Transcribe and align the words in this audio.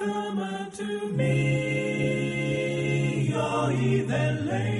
Come 0.00 0.40
unto 0.40 1.08
me, 1.08 1.34
all 3.34 3.70
ye 3.70 4.00
that 4.00 4.42
labor, 4.46 4.79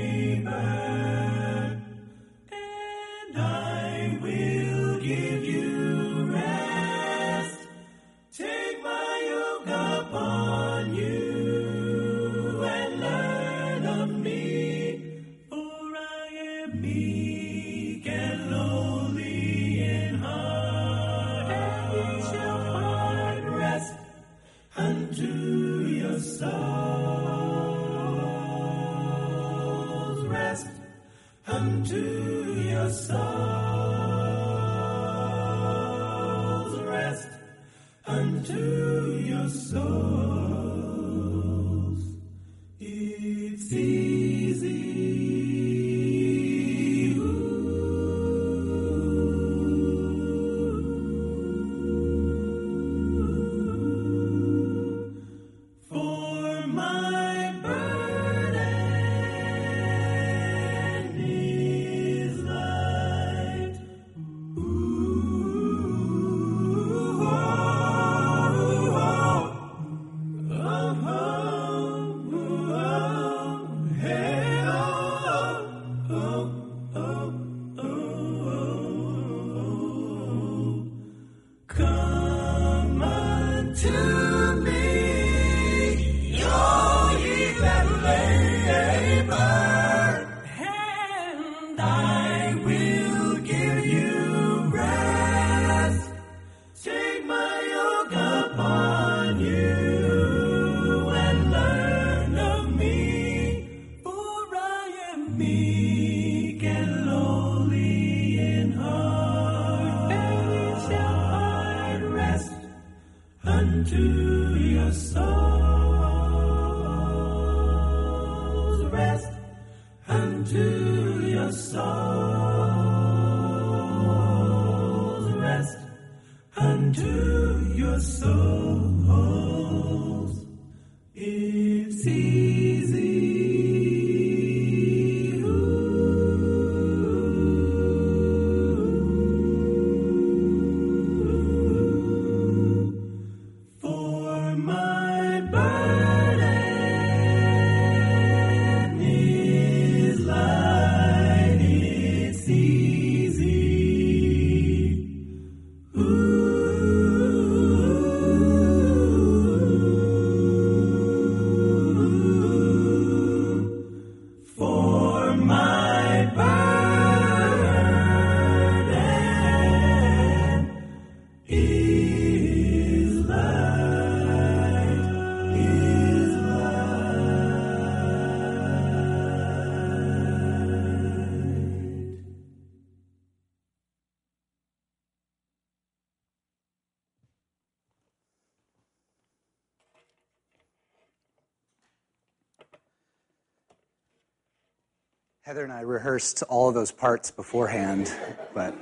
Heather 195.50 195.64
and 195.64 195.72
I 195.72 195.80
rehearsed 195.80 196.44
all 196.44 196.68
of 196.68 196.76
those 196.76 196.92
parts 196.92 197.32
beforehand, 197.32 198.14
but 198.54 198.72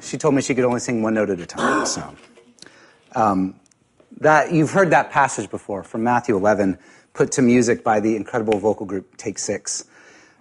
she 0.00 0.16
told 0.16 0.36
me 0.36 0.40
she 0.40 0.54
could 0.54 0.64
only 0.64 0.78
sing 0.78 1.02
one 1.02 1.14
note 1.14 1.30
at 1.30 1.40
a 1.40 1.46
time. 1.46 1.84
So 1.84 2.14
um, 3.16 3.58
that 4.20 4.52
you've 4.52 4.70
heard 4.70 4.90
that 4.90 5.10
passage 5.10 5.50
before 5.50 5.82
from 5.82 6.04
Matthew 6.04 6.36
11, 6.36 6.78
put 7.12 7.32
to 7.32 7.42
music 7.42 7.82
by 7.82 7.98
the 7.98 8.14
incredible 8.14 8.60
vocal 8.60 8.86
group 8.86 9.16
Take 9.16 9.40
Six, 9.40 9.86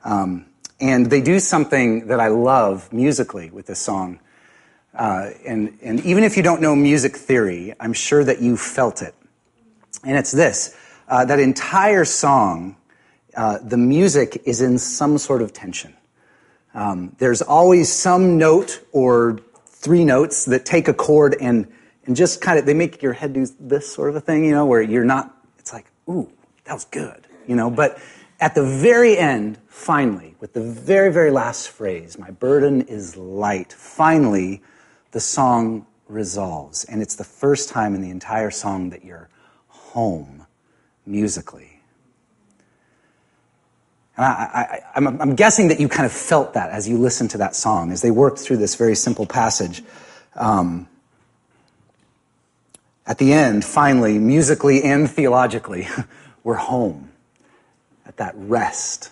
um, 0.05 0.45
and 0.79 1.09
they 1.09 1.21
do 1.21 1.39
something 1.39 2.09
that 2.09 2.19
I 2.19 2.27
love 2.27 2.93
musically 2.93 3.49
with 3.49 3.65
this 3.65 3.79
song. 3.79 4.19
Uh, 4.93 5.31
and, 5.47 5.79
and 5.81 5.99
even 6.05 6.23
if 6.23 6.37
you 6.37 6.43
don't 6.43 6.61
know 6.61 6.75
music 6.75 7.17
theory, 7.17 7.73
I'm 7.79 7.93
sure 7.93 8.23
that 8.23 8.39
you 8.39 8.55
felt 8.55 9.01
it. 9.01 9.15
And 10.03 10.15
it's 10.15 10.31
this 10.31 10.75
uh, 11.09 11.25
that 11.25 11.39
entire 11.39 12.05
song, 12.05 12.77
uh, 13.35 13.57
the 13.63 13.77
music 13.77 14.41
is 14.45 14.61
in 14.61 14.77
some 14.77 15.17
sort 15.17 15.41
of 15.41 15.51
tension. 15.51 15.95
Um, 16.73 17.15
there's 17.17 17.41
always 17.41 17.91
some 17.91 18.37
note 18.37 18.81
or 18.91 19.39
three 19.65 20.05
notes 20.05 20.45
that 20.45 20.65
take 20.65 20.87
a 20.87 20.93
chord 20.93 21.35
and, 21.41 21.67
and 22.05 22.15
just 22.15 22.41
kind 22.41 22.59
of, 22.59 22.65
they 22.65 22.75
make 22.75 23.01
your 23.01 23.13
head 23.13 23.33
do 23.33 23.47
this 23.59 23.91
sort 23.91 24.09
of 24.09 24.15
a 24.15 24.21
thing, 24.21 24.45
you 24.45 24.51
know, 24.51 24.65
where 24.65 24.81
you're 24.81 25.03
not, 25.03 25.35
it's 25.57 25.73
like, 25.73 25.85
ooh, 26.07 26.31
that 26.65 26.73
was 26.73 26.85
good, 26.85 27.27
you 27.47 27.55
know, 27.55 27.71
but 27.71 27.99
at 28.39 28.53
the 28.53 28.63
very 28.63 29.17
end, 29.17 29.57
finally, 29.67 30.35
with 30.39 30.53
the 30.53 30.61
very, 30.61 31.11
very 31.11 31.31
last 31.31 31.69
phrase, 31.69 32.19
my 32.19 32.29
burden 32.29 32.81
is 32.81 33.17
light, 33.17 33.73
finally, 33.73 34.61
the 35.11 35.19
song 35.19 35.87
resolves. 36.07 36.83
And 36.85 37.01
it's 37.01 37.15
the 37.15 37.23
first 37.23 37.69
time 37.69 37.95
in 37.95 38.01
the 38.01 38.11
entire 38.11 38.51
song 38.51 38.91
that 38.91 39.03
you're 39.03 39.27
home 39.67 40.38
musically. 41.05 41.79
And 44.17 44.25
I, 44.25 44.81
I'm 44.95 45.35
guessing 45.35 45.69
that 45.69 45.79
you 45.79 45.87
kind 45.87 46.05
of 46.05 46.11
felt 46.11 46.53
that 46.55 46.71
as 46.71 46.89
you 46.89 46.97
listened 46.97 47.31
to 47.31 47.37
that 47.37 47.55
song, 47.55 47.91
as 47.91 48.01
they 48.01 48.11
worked 48.11 48.39
through 48.39 48.57
this 48.57 48.75
very 48.75 48.95
simple 48.95 49.25
passage. 49.25 49.81
Um, 50.35 50.89
at 53.05 53.17
the 53.17 53.31
end, 53.31 53.63
finally, 53.63 54.19
musically 54.19 54.83
and 54.83 55.09
theologically, 55.09 55.87
we're 56.43 56.55
home 56.55 57.11
at 58.05 58.17
that 58.17 58.33
rest. 58.35 59.09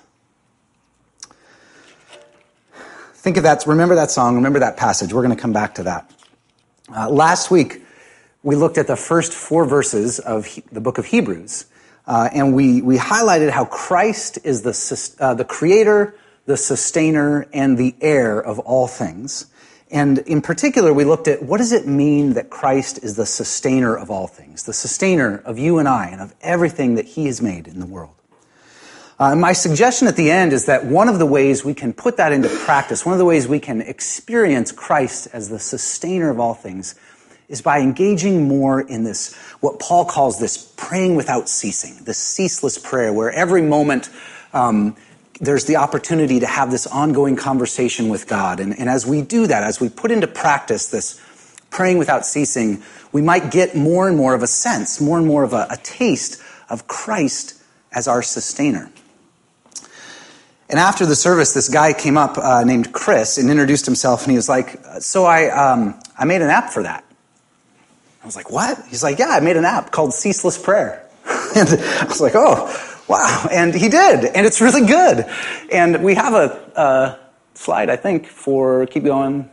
Think 3.14 3.38
of 3.38 3.44
that, 3.44 3.66
remember 3.66 3.96
that 3.96 4.12
song, 4.12 4.36
remember 4.36 4.60
that 4.60 4.78
passage. 4.78 5.14
We're 5.14 5.24
going 5.24 5.36
to 5.36 5.42
come 5.42 5.54
back 5.54 5.76
to 5.76 5.84
that. 5.84 6.12
Uh, 6.96 7.10
last 7.10 7.50
week, 7.50 7.82
we 8.44 8.56
looked 8.56 8.78
at 8.78 8.88
the 8.88 8.96
first 8.96 9.34
four 9.34 9.66
verses 9.66 10.20
of 10.20 10.46
he, 10.46 10.64
the 10.72 10.80
book 10.80 10.98
of 10.98 11.06
Hebrews, 11.06 11.66
uh, 12.08 12.30
and 12.34 12.56
we, 12.56 12.82
we 12.82 12.98
highlighted 12.98 13.52
how 13.52 13.66
Christ 13.66 14.40
is 14.44 14.62
the, 14.62 15.24
uh, 15.24 15.34
the 15.34 15.44
creator, 15.44 16.16
the 16.46 16.58
sustainer, 16.58 17.48
and 17.52 17.78
the 17.78 17.94
heir 18.00 18.40
of 18.40 18.60
all 18.60 18.88
things. 18.88 19.48
And 19.92 20.20
in 20.20 20.42
particular, 20.42 20.94
we 20.94 21.06
looked 21.06 21.28
at 21.28 21.44
what 21.44 21.58
does 21.58 21.72
it 21.72 21.86
mean 21.86 22.34
that 22.34 22.50
Christ 22.50 23.04
is 23.04 23.16
the 23.16 23.26
sustainer 23.26 23.96
of 23.96 24.10
all 24.10 24.28
things, 24.28 24.64
the 24.64 24.74
sustainer 24.74 25.38
of 25.46 25.60
you 25.60 25.80
and 25.80 25.88
I 25.88 26.08
and 26.08 26.22
of 26.22 26.34
everything 26.42 26.96
that 26.96 27.06
he 27.06 27.26
has 27.28 27.42
made 27.42 27.68
in 27.68 27.80
the 27.80 27.86
world. 27.86 28.14
Uh, 29.20 29.36
my 29.36 29.52
suggestion 29.52 30.08
at 30.08 30.16
the 30.16 30.30
end 30.30 30.54
is 30.54 30.68
that 30.68 30.86
one 30.86 31.10
of 31.10 31.20
the 31.20 31.26
ways 31.26 31.66
we 31.66 31.74
can 31.74 31.92
put 31.92 32.18
that 32.18 32.32
into 32.32 32.50
practice, 32.50 33.06
one 33.06 33.14
of 33.14 33.20
the 33.20 33.26
ways 33.26 33.48
we 33.48 33.60
can 33.60 33.82
experience 33.82 34.72
Christ 34.72 35.28
as 35.34 35.50
the 35.50 35.58
sustainer 35.58 36.30
of 36.30 36.40
all 36.40 36.54
things, 36.54 36.94
is 37.50 37.62
by 37.62 37.80
engaging 37.80 38.48
more 38.48 38.82
in 38.82 39.04
this, 39.04 39.36
what 39.62 39.80
Paul 39.80 40.06
calls 40.06 40.40
this 40.40 40.58
praying 40.76 41.16
without 41.16 41.48
ceasing, 41.48 42.04
this 42.04 42.18
ceaseless 42.18 42.78
prayer, 42.78 43.14
where 43.14 43.32
every 43.32 43.62
moment 43.62 44.10
um, 44.54 44.96
there's 45.40 45.66
the 45.66 45.78
opportunity 45.78 46.40
to 46.42 46.48
have 46.48 46.72
this 46.72 46.88
ongoing 46.88 47.36
conversation 47.36 48.10
with 48.10 48.28
God. 48.28 48.60
And, 48.60 48.78
and 48.78 48.90
as 48.90 49.06
we 49.06 49.22
do 49.22 49.48
that, 49.48 49.64
as 49.64 49.80
we 49.80 49.88
put 49.88 50.12
into 50.12 50.28
practice 50.28 50.90
this 50.90 51.22
praying 51.70 51.98
without 51.98 52.26
ceasing, 52.26 52.84
we 53.12 53.22
might 53.22 53.52
get 53.52 53.76
more 53.76 54.08
and 54.08 54.18
more 54.18 54.34
of 54.34 54.44
a 54.44 54.48
sense, 54.48 55.00
more 55.00 55.18
and 55.18 55.28
more 55.28 55.44
of 55.44 55.54
a, 55.54 55.68
a 55.70 55.78
taste 55.78 56.42
of 56.70 56.88
Christ 56.88 57.62
as 57.94 58.08
our 58.08 58.22
sustainer. 58.22 58.92
And 60.70 60.80
after 60.80 61.06
the 61.06 61.16
service, 61.16 61.54
this 61.54 61.70
guy 61.70 61.94
came 61.94 62.18
up 62.18 62.38
uh, 62.38 62.66
named 62.66 62.92
Chris 62.92 63.38
and 63.38 63.50
introduced 63.50 63.86
himself, 63.86 64.24
and 64.24 64.32
he 64.32 64.36
was 64.36 64.50
like, 64.50 64.78
"So 65.00 65.24
I, 65.24 65.48
um, 65.50 65.98
I 66.18 66.26
made 66.26 66.42
an 66.42 66.50
app 66.50 66.72
for 66.72 66.84
that." 66.84 67.06
I 68.28 68.30
was 68.30 68.36
like, 68.36 68.52
"What?" 68.52 68.78
He's 68.90 69.04
like, 69.04 69.20
"Yeah, 69.20 69.30
I 69.30 69.40
made 69.40 69.56
an 69.56 69.64
app 69.64 69.94
called 69.94 70.14
Ceaseless 70.14 70.58
Prayer." 70.58 71.02
and 71.56 71.70
I 71.70 72.04
was 72.04 72.20
like, 72.20 72.34
"Oh, 72.36 72.68
wow!" 73.08 73.48
And 73.50 73.74
he 73.74 73.88
did, 73.88 74.26
and 74.26 74.46
it's 74.46 74.60
really 74.60 74.86
good. 74.86 75.26
And 75.72 76.04
we 76.04 76.14
have 76.16 76.34
a, 76.34 77.20
slide, 77.54 77.90
I 77.90 77.96
think, 77.96 78.28
for 78.28 78.86
keep 78.88 79.06
going. 79.06 79.50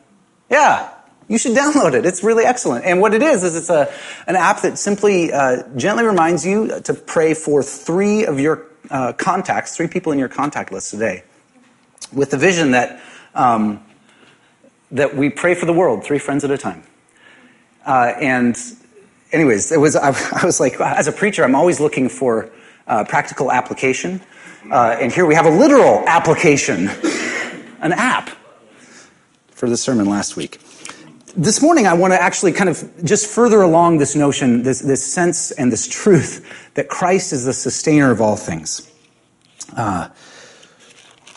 Yeah, 0.51 0.93
you 1.29 1.39
should 1.39 1.53
download 1.53 1.95
it. 1.95 2.05
It's 2.05 2.25
really 2.25 2.45
excellent. 2.45 2.85
And 2.85 3.01
what 3.01 3.15
it 3.15 3.23
is 3.23 3.45
is 3.45 3.55
it's 3.55 3.71
a 3.71 3.95
an 4.27 4.35
app 4.35 4.63
that 4.63 4.77
simply 4.77 5.33
uh, 5.33 5.63
gently 5.77 6.03
reminds 6.03 6.45
you 6.45 6.81
to 6.81 6.95
pray 6.95 7.33
for 7.33 7.63
three 7.63 8.27
of 8.27 8.41
your 8.41 8.67
uh, 8.91 9.13
contacts, 9.13 9.77
three 9.77 9.87
people 9.87 10.11
in 10.11 10.19
your 10.19 10.29
contact 10.29 10.73
list 10.73 10.91
today, 10.91 11.23
with 12.13 12.33
the 12.33 12.39
vision 12.39 12.73
that 12.73 13.01
um, 13.37 13.85
that 14.91 15.15
we 15.15 15.31
pray 15.31 15.55
for 15.55 15.65
the 15.65 15.73
world, 15.73 16.03
three 16.03 16.19
friends 16.19 16.43
at 16.43 16.51
a 16.51 16.59
time. 16.59 16.83
Uh, 17.85 18.15
and, 18.21 18.57
anyways, 19.33 19.71
it 19.71 19.79
was 19.79 19.97
I, 19.97 20.09
I, 20.43 20.45
was 20.45 20.61
like, 20.61 20.81
as 20.81 21.07
a 21.07 21.13
preacher, 21.13 21.45
I'm 21.45 21.55
always 21.55 21.81
looking 21.81 22.09
for 22.09 22.51
uh, 22.87 23.05
practical 23.05 23.53
application, 23.53 24.21
uh, 24.71 24.97
and 24.99 25.13
here 25.13 25.27
we 25.27 25.35
have 25.35 25.47
a 25.47 25.51
literal 25.51 26.03
application, 26.07 26.89
an 27.81 27.93
app, 27.93 28.31
for 29.51 29.69
the 29.69 29.77
sermon 29.77 30.07
last 30.07 30.37
week. 30.37 30.61
This 31.37 31.61
morning, 31.61 31.87
I 31.87 31.95
want 31.95 32.13
to 32.13 32.23
actually 32.23 32.53
kind 32.53 32.71
of 32.71 33.05
just 33.05 33.27
further 33.27 33.61
along 33.61 33.99
this 33.99 34.15
notion, 34.15 34.63
this, 34.63 34.81
this 34.81 35.05
sense 35.05 35.51
and 35.51 35.73
this 35.73 35.89
truth 35.89 36.71
that 36.75 36.89
Christ 36.89 37.33
is 37.33 37.45
the 37.45 37.53
sustainer 37.53 38.11
of 38.11 38.21
all 38.21 38.37
things. 38.37 38.91
Uh, 39.77 40.09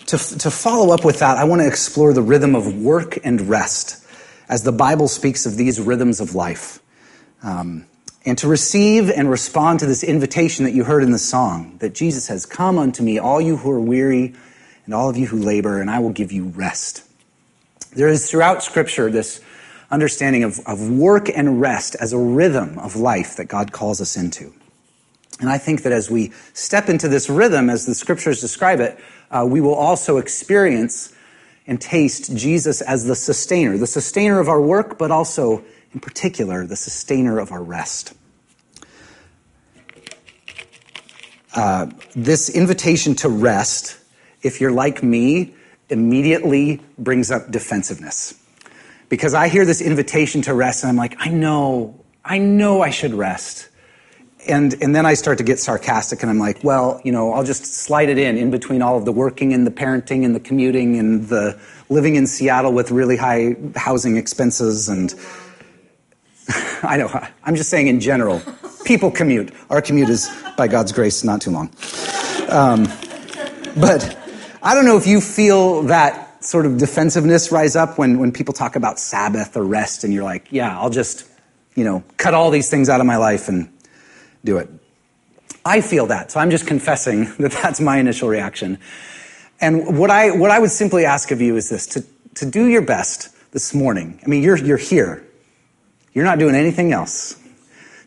to, 0.05 0.17
to 0.17 0.51
follow 0.51 0.93
up 0.93 1.03
with 1.03 1.19
that, 1.19 1.37
I 1.37 1.43
want 1.45 1.61
to 1.61 1.67
explore 1.67 2.13
the 2.13 2.21
rhythm 2.21 2.55
of 2.55 2.77
work 2.77 3.17
and 3.23 3.41
rest 3.49 4.06
as 4.49 4.63
the 4.63 4.71
Bible 4.71 5.07
speaks 5.07 5.45
of 5.45 5.57
these 5.57 5.79
rhythms 5.79 6.19
of 6.19 6.35
life. 6.35 6.79
Um, 7.43 7.85
and 8.25 8.37
to 8.39 8.47
receive 8.47 9.09
and 9.09 9.29
respond 9.29 9.79
to 9.79 9.85
this 9.85 10.03
invitation 10.03 10.65
that 10.65 10.71
you 10.71 10.83
heard 10.83 11.03
in 11.03 11.11
the 11.11 11.19
song 11.19 11.77
that 11.79 11.93
Jesus 11.93 12.27
has 12.27 12.45
Come 12.45 12.77
unto 12.77 13.01
me, 13.01 13.19
all 13.19 13.39
you 13.39 13.57
who 13.57 13.71
are 13.71 13.79
weary 13.79 14.35
and 14.85 14.93
all 14.93 15.09
of 15.09 15.17
you 15.17 15.27
who 15.27 15.37
labor, 15.37 15.79
and 15.79 15.89
I 15.89 15.99
will 15.99 16.11
give 16.11 16.31
you 16.31 16.45
rest. 16.45 17.03
There 17.95 18.07
is 18.07 18.29
throughout 18.29 18.63
Scripture 18.63 19.09
this 19.09 19.41
understanding 19.89 20.43
of, 20.43 20.59
of 20.65 20.89
work 20.89 21.29
and 21.29 21.61
rest 21.61 21.95
as 21.99 22.11
a 22.11 22.17
rhythm 22.17 22.77
of 22.79 22.95
life 22.95 23.37
that 23.37 23.45
God 23.45 23.71
calls 23.71 24.01
us 24.01 24.17
into. 24.17 24.53
And 25.39 25.49
I 25.49 25.57
think 25.57 25.83
that 25.83 25.91
as 25.91 26.09
we 26.09 26.31
step 26.53 26.89
into 26.89 27.07
this 27.07 27.29
rhythm, 27.29 27.69
as 27.69 27.85
the 27.85 27.93
scriptures 27.93 28.41
describe 28.41 28.79
it, 28.79 28.99
uh, 29.29 29.45
we 29.47 29.61
will 29.61 29.75
also 29.75 30.17
experience 30.17 31.13
and 31.67 31.79
taste 31.79 32.35
Jesus 32.35 32.81
as 32.81 33.05
the 33.05 33.15
sustainer, 33.15 33.77
the 33.77 33.87
sustainer 33.87 34.39
of 34.39 34.47
our 34.47 34.61
work, 34.61 34.97
but 34.97 35.11
also, 35.11 35.63
in 35.93 35.99
particular, 35.99 36.65
the 36.65 36.75
sustainer 36.75 37.39
of 37.39 37.51
our 37.51 37.61
rest. 37.61 38.13
Uh, 41.53 41.87
this 42.15 42.49
invitation 42.49 43.15
to 43.15 43.29
rest, 43.29 43.97
if 44.41 44.61
you're 44.61 44.71
like 44.71 45.03
me, 45.03 45.53
immediately 45.89 46.81
brings 46.97 47.31
up 47.31 47.49
defensiveness 47.51 48.35
because 49.09 49.33
I 49.33 49.47
hear 49.47 49.65
this 49.65 49.81
invitation 49.81 50.41
to 50.43 50.53
rest 50.53 50.83
and 50.83 50.89
I'm 50.89 50.95
like, 50.97 51.15
I 51.19 51.29
know, 51.29 52.03
I 52.23 52.37
know 52.37 52.81
I 52.81 52.89
should 52.89 53.13
rest. 53.13 53.69
And, 54.49 54.81
and 54.81 54.95
then 54.95 55.05
I 55.05 55.13
start 55.13 55.37
to 55.39 55.43
get 55.43 55.59
sarcastic 55.59 56.21
and 56.21 56.29
I'm 56.29 56.39
like, 56.39 56.63
well, 56.63 57.01
you 57.03 57.11
know, 57.11 57.33
I'll 57.33 57.43
just 57.43 57.65
slide 57.65 58.09
it 58.09 58.17
in, 58.17 58.37
in 58.37 58.51
between 58.51 58.81
all 58.81 58.97
of 58.97 59.05
the 59.05 59.11
working 59.11 59.53
and 59.53 59.67
the 59.67 59.71
parenting 59.71 60.25
and 60.25 60.33
the 60.33 60.39
commuting 60.39 60.97
and 60.97 61.27
the 61.27 61.59
living 61.89 62.15
in 62.15 62.27
Seattle 62.27 62.73
with 62.73 62.91
really 62.91 63.17
high 63.17 63.55
housing 63.75 64.17
expenses. 64.17 64.89
And 64.89 65.13
I 66.83 66.97
know, 66.97 67.09
I'm 67.43 67.55
just 67.55 67.69
saying 67.69 67.87
in 67.87 67.99
general, 67.99 68.41
people 68.85 69.11
commute. 69.11 69.53
Our 69.69 69.81
commute 69.81 70.09
is, 70.09 70.29
by 70.57 70.67
God's 70.67 70.91
grace, 70.91 71.23
not 71.23 71.41
too 71.41 71.51
long. 71.51 71.69
Um, 72.49 72.87
but 73.77 74.17
I 74.63 74.73
don't 74.73 74.85
know 74.85 74.97
if 74.97 75.05
you 75.05 75.21
feel 75.21 75.83
that 75.83 76.43
sort 76.43 76.65
of 76.65 76.77
defensiveness 76.77 77.51
rise 77.51 77.75
up 77.75 77.97
when, 77.97 78.19
when 78.19 78.31
people 78.31 78.53
talk 78.53 78.75
about 78.75 78.99
Sabbath 78.99 79.57
or 79.57 79.63
rest, 79.63 80.03
and 80.03 80.13
you're 80.13 80.23
like, 80.23 80.47
yeah, 80.51 80.79
I'll 80.79 80.89
just, 80.89 81.25
you 81.75 81.83
know, 81.83 82.03
cut 82.17 82.33
all 82.33 82.49
these 82.49 82.69
things 82.69 82.89
out 82.89 83.01
of 83.01 83.05
my 83.05 83.17
life 83.17 83.49
and 83.49 83.69
do 84.43 84.57
it. 84.57 84.69
I 85.65 85.81
feel 85.81 86.07
that, 86.07 86.31
so 86.31 86.39
I'm 86.39 86.49
just 86.49 86.67
confessing 86.67 87.25
that 87.39 87.51
that's 87.51 87.79
my 87.79 87.97
initial 87.97 88.29
reaction. 88.29 88.79
And 89.59 89.97
what 89.97 90.09
I, 90.09 90.31
what 90.31 90.51
I 90.51 90.59
would 90.59 90.71
simply 90.71 91.05
ask 91.05 91.31
of 91.31 91.41
you 91.41 91.55
is 91.55 91.69
this 91.69 91.87
to, 91.87 92.05
to 92.35 92.45
do 92.45 92.67
your 92.67 92.81
best 92.81 93.35
this 93.51 93.73
morning. 93.73 94.19
I 94.23 94.27
mean, 94.27 94.43
you're, 94.43 94.57
you're 94.57 94.77
here, 94.77 95.25
you're 96.13 96.25
not 96.25 96.39
doing 96.39 96.55
anything 96.55 96.91
else 96.91 97.37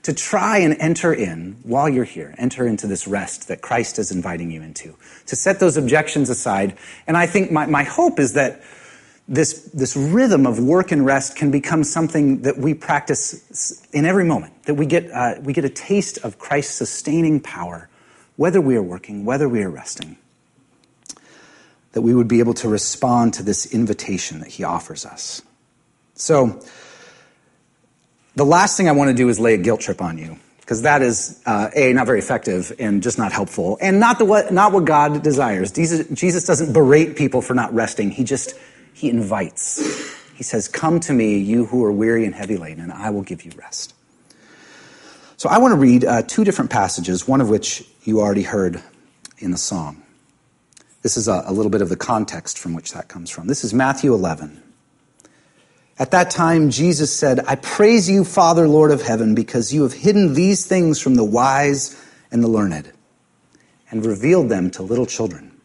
to 0.03 0.15
try 0.15 0.59
and 0.59 0.77
enter 0.81 1.13
in 1.13 1.59
while 1.63 1.89
you're 1.89 2.05
here, 2.05 2.35
enter 2.39 2.67
into 2.67 2.87
this 2.87 3.07
rest 3.07 3.49
that 3.49 3.61
Christ 3.61 3.99
is 3.99 4.11
inviting 4.11 4.51
you 4.51 4.63
into, 4.63 4.97
to 5.27 5.37
set 5.37 5.61
those 5.61 5.77
objections 5.77 6.31
aside. 6.31 6.77
And 7.07 7.17
I 7.17 7.27
think 7.27 7.51
my, 7.51 7.67
my 7.67 7.83
hope 7.83 8.19
is 8.19 8.33
that 8.33 8.63
this, 9.31 9.71
this 9.73 9.97
rhythm 9.97 10.45
of 10.45 10.59
work 10.59 10.91
and 10.91 11.07
rest 11.07 11.37
can 11.37 11.53
become 11.53 11.85
something 11.85 12.43
that 12.43 12.59
we 12.59 12.75
practice 12.75 13.81
in 13.93 14.05
every 14.05 14.25
moment, 14.25 14.65
that 14.65 14.75
we 14.75 14.87
get, 14.87 15.09
uh, 15.13 15.37
we 15.41 15.53
get 15.53 15.65
a 15.65 15.69
taste 15.69 16.19
of 16.19 16.41
Christ's 16.41 16.75
sustaining 16.75 17.39
power, 17.39 17.89
whether 18.35 18.61
we 18.61 18.75
are 18.75 18.83
working, 18.83 19.25
whether 19.25 19.49
we 19.49 19.63
are 19.63 19.71
resting. 19.71 20.19
That 21.93 22.03
we 22.03 22.13
would 22.13 22.27
be 22.27 22.41
able 22.41 22.55
to 22.55 22.69
respond 22.69 23.35
to 23.35 23.45
this 23.45 23.73
invitation 23.73 24.41
that 24.41 24.49
he 24.49 24.65
offers 24.65 25.07
us. 25.07 25.43
So, 26.15 26.61
the 28.35 28.45
last 28.45 28.77
thing 28.77 28.89
I 28.89 28.93
want 28.93 29.11
to 29.11 29.15
do 29.15 29.29
is 29.29 29.39
lay 29.39 29.55
a 29.55 29.59
guilt 29.59 29.81
trip 29.81 30.03
on 30.03 30.19
you, 30.19 30.39
because 30.61 30.83
that 30.83 31.03
is, 31.03 31.41
uh, 31.47 31.71
A, 31.75 31.93
not 31.93 32.07
very 32.07 32.19
effective 32.19 32.73
and 32.81 33.01
just 33.01 33.17
not 33.17 33.31
helpful, 33.31 33.79
and 33.81 34.01
not, 34.01 34.19
the, 34.19 34.25
what, 34.25 34.53
not 34.53 34.73
what 34.73 34.87
God 34.87 35.23
desires. 35.23 35.71
Jesus, 35.71 36.09
Jesus 36.09 36.45
doesn't 36.45 36.73
berate 36.73 37.15
people 37.17 37.43
for 37.43 37.55
not 37.55 37.73
resting, 37.73 38.11
He 38.11 38.25
just, 38.25 38.55
He 38.93 39.09
invites. 39.09 40.17
He 40.35 40.43
says, 40.43 40.69
Come 40.69 41.01
to 41.01 41.13
me, 41.13 41.39
you 41.39 41.67
who 41.67 41.85
are 41.85 41.93
weary 41.93 42.25
and 42.25 42.35
heavy 42.35 42.57
laden, 42.57 42.83
and 42.83 42.93
I 42.93 43.11
will 43.11 43.23
give 43.23 43.45
you 43.45 43.53
rest. 43.57 43.95
So 45.37 45.49
I 45.49 45.59
want 45.59 45.73
to 45.73 45.77
read 45.77 46.05
uh, 46.05 46.23
two 46.23 46.45
different 46.45 46.71
passages, 46.71 47.27
one 47.27 47.41
of 47.41 47.49
which 47.49 47.85
you 48.05 48.21
already 48.21 48.43
heard 48.43 48.83
in 49.39 49.53
the 49.53 49.59
song. 49.59 50.03
This 51.03 51.17
is 51.17 51.29
a, 51.29 51.45
a 51.47 51.53
little 51.53 51.71
bit 51.71 51.81
of 51.81 51.89
the 51.89 51.97
context 51.97 52.59
from 52.59 52.75
which 52.75 52.93
that 52.93 53.09
comes 53.09 53.31
from. 53.31 53.47
This 53.47 53.65
is 53.65 53.73
Matthew 53.73 54.13
11. 54.13 54.63
At 55.99 56.11
that 56.13 56.31
time, 56.31 56.71
Jesus 56.71 57.15
said, 57.15 57.41
I 57.47 57.57
praise 57.57 58.09
you, 58.09 58.25
Father, 58.25 58.67
Lord 58.67 58.91
of 58.91 59.03
heaven, 59.03 59.35
because 59.35 59.73
you 59.73 59.83
have 59.83 59.93
hidden 59.93 60.35
these 60.35 60.67
things 60.67 60.99
from 61.01 61.15
the 61.15 61.25
wise 61.25 62.03
and 62.31 62.43
the 62.43 62.49
learned 62.49 62.91
and 63.91 64.05
revealed 64.07 64.49
them 64.49 64.71
to 64.73 64.83
little 64.83 65.07
children. 65.07 65.60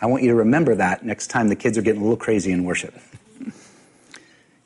I 0.00 0.06
want 0.06 0.22
you 0.22 0.30
to 0.30 0.34
remember 0.34 0.74
that 0.74 1.04
next 1.04 1.28
time 1.28 1.48
the 1.48 1.56
kids 1.56 1.78
are 1.78 1.82
getting 1.82 2.00
a 2.00 2.04
little 2.04 2.18
crazy 2.18 2.52
in 2.52 2.64
worship. 2.64 2.94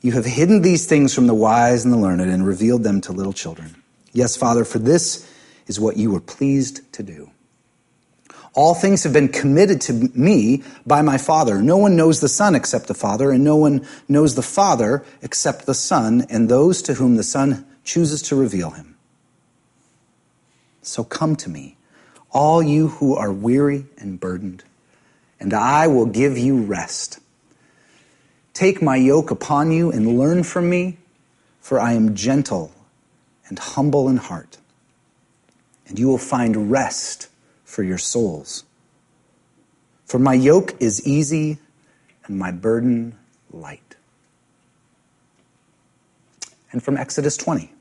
you 0.01 0.11
have 0.11 0.25
hidden 0.25 0.61
these 0.61 0.85
things 0.85 1.13
from 1.13 1.27
the 1.27 1.33
wise 1.33 1.85
and 1.85 1.93
the 1.93 1.97
learned 1.97 2.21
and 2.21 2.45
revealed 2.45 2.83
them 2.83 2.99
to 3.01 3.13
little 3.13 3.33
children. 3.33 3.81
Yes, 4.11 4.35
Father, 4.35 4.65
for 4.65 4.79
this 4.79 5.27
is 5.67 5.79
what 5.79 5.95
you 5.95 6.11
were 6.11 6.19
pleased 6.19 6.91
to 6.93 7.03
do. 7.03 7.31
All 8.53 8.75
things 8.75 9.03
have 9.03 9.13
been 9.13 9.29
committed 9.29 9.79
to 9.81 9.93
me 9.93 10.63
by 10.85 11.01
my 11.01 11.17
Father. 11.17 11.61
No 11.61 11.77
one 11.77 11.95
knows 11.95 12.19
the 12.19 12.27
Son 12.27 12.53
except 12.53 12.87
the 12.87 12.93
Father, 12.93 13.31
and 13.31 13.43
no 13.43 13.55
one 13.55 13.87
knows 14.09 14.35
the 14.35 14.41
Father 14.41 15.05
except 15.21 15.65
the 15.65 15.73
Son, 15.73 16.25
and 16.29 16.49
those 16.49 16.81
to 16.81 16.95
whom 16.95 17.15
the 17.15 17.23
Son 17.23 17.65
chooses 17.85 18.21
to 18.23 18.35
reveal 18.35 18.71
him. 18.71 18.97
So 20.81 21.05
come 21.05 21.37
to 21.37 21.49
me, 21.49 21.77
all 22.31 22.61
you 22.61 22.89
who 22.89 23.15
are 23.15 23.31
weary 23.31 23.85
and 23.97 24.19
burdened, 24.19 24.65
and 25.41 25.55
I 25.55 25.87
will 25.87 26.05
give 26.05 26.37
you 26.37 26.61
rest. 26.61 27.19
Take 28.53 28.81
my 28.81 28.95
yoke 28.95 29.31
upon 29.31 29.71
you 29.71 29.91
and 29.91 30.19
learn 30.19 30.43
from 30.43 30.69
me, 30.69 30.97
for 31.59 31.79
I 31.79 31.93
am 31.93 32.15
gentle 32.15 32.71
and 33.47 33.57
humble 33.57 34.07
in 34.07 34.17
heart, 34.17 34.59
and 35.87 35.97
you 35.97 36.07
will 36.07 36.19
find 36.19 36.69
rest 36.71 37.27
for 37.65 37.81
your 37.81 37.97
souls. 37.97 38.63
For 40.05 40.19
my 40.19 40.35
yoke 40.35 40.75
is 40.79 41.05
easy 41.07 41.57
and 42.25 42.37
my 42.37 42.51
burden 42.51 43.17
light. 43.51 43.95
And 46.71 46.83
from 46.83 46.97
Exodus 46.97 47.35
20 47.35 47.73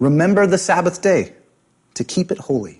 Remember 0.00 0.46
the 0.46 0.58
Sabbath 0.58 1.02
day 1.02 1.34
to 1.94 2.02
keep 2.02 2.32
it 2.32 2.38
holy. 2.38 2.79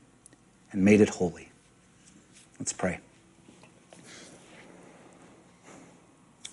and 0.71 0.83
made 0.83 1.01
it 1.01 1.09
holy. 1.09 1.49
Let's 2.59 2.73
pray. 2.73 2.99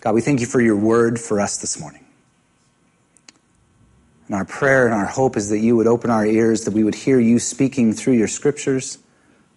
God, 0.00 0.14
we 0.14 0.20
thank 0.20 0.40
you 0.40 0.46
for 0.46 0.60
your 0.60 0.76
word 0.76 1.18
for 1.18 1.40
us 1.40 1.58
this 1.58 1.80
morning. 1.80 2.04
And 4.26 4.36
our 4.36 4.44
prayer 4.44 4.86
and 4.86 4.94
our 4.94 5.06
hope 5.06 5.36
is 5.36 5.48
that 5.50 5.58
you 5.58 5.76
would 5.76 5.86
open 5.86 6.10
our 6.10 6.24
ears, 6.24 6.64
that 6.64 6.74
we 6.74 6.84
would 6.84 6.94
hear 6.94 7.18
you 7.18 7.38
speaking 7.38 7.92
through 7.92 8.14
your 8.14 8.28
scriptures, 8.28 8.98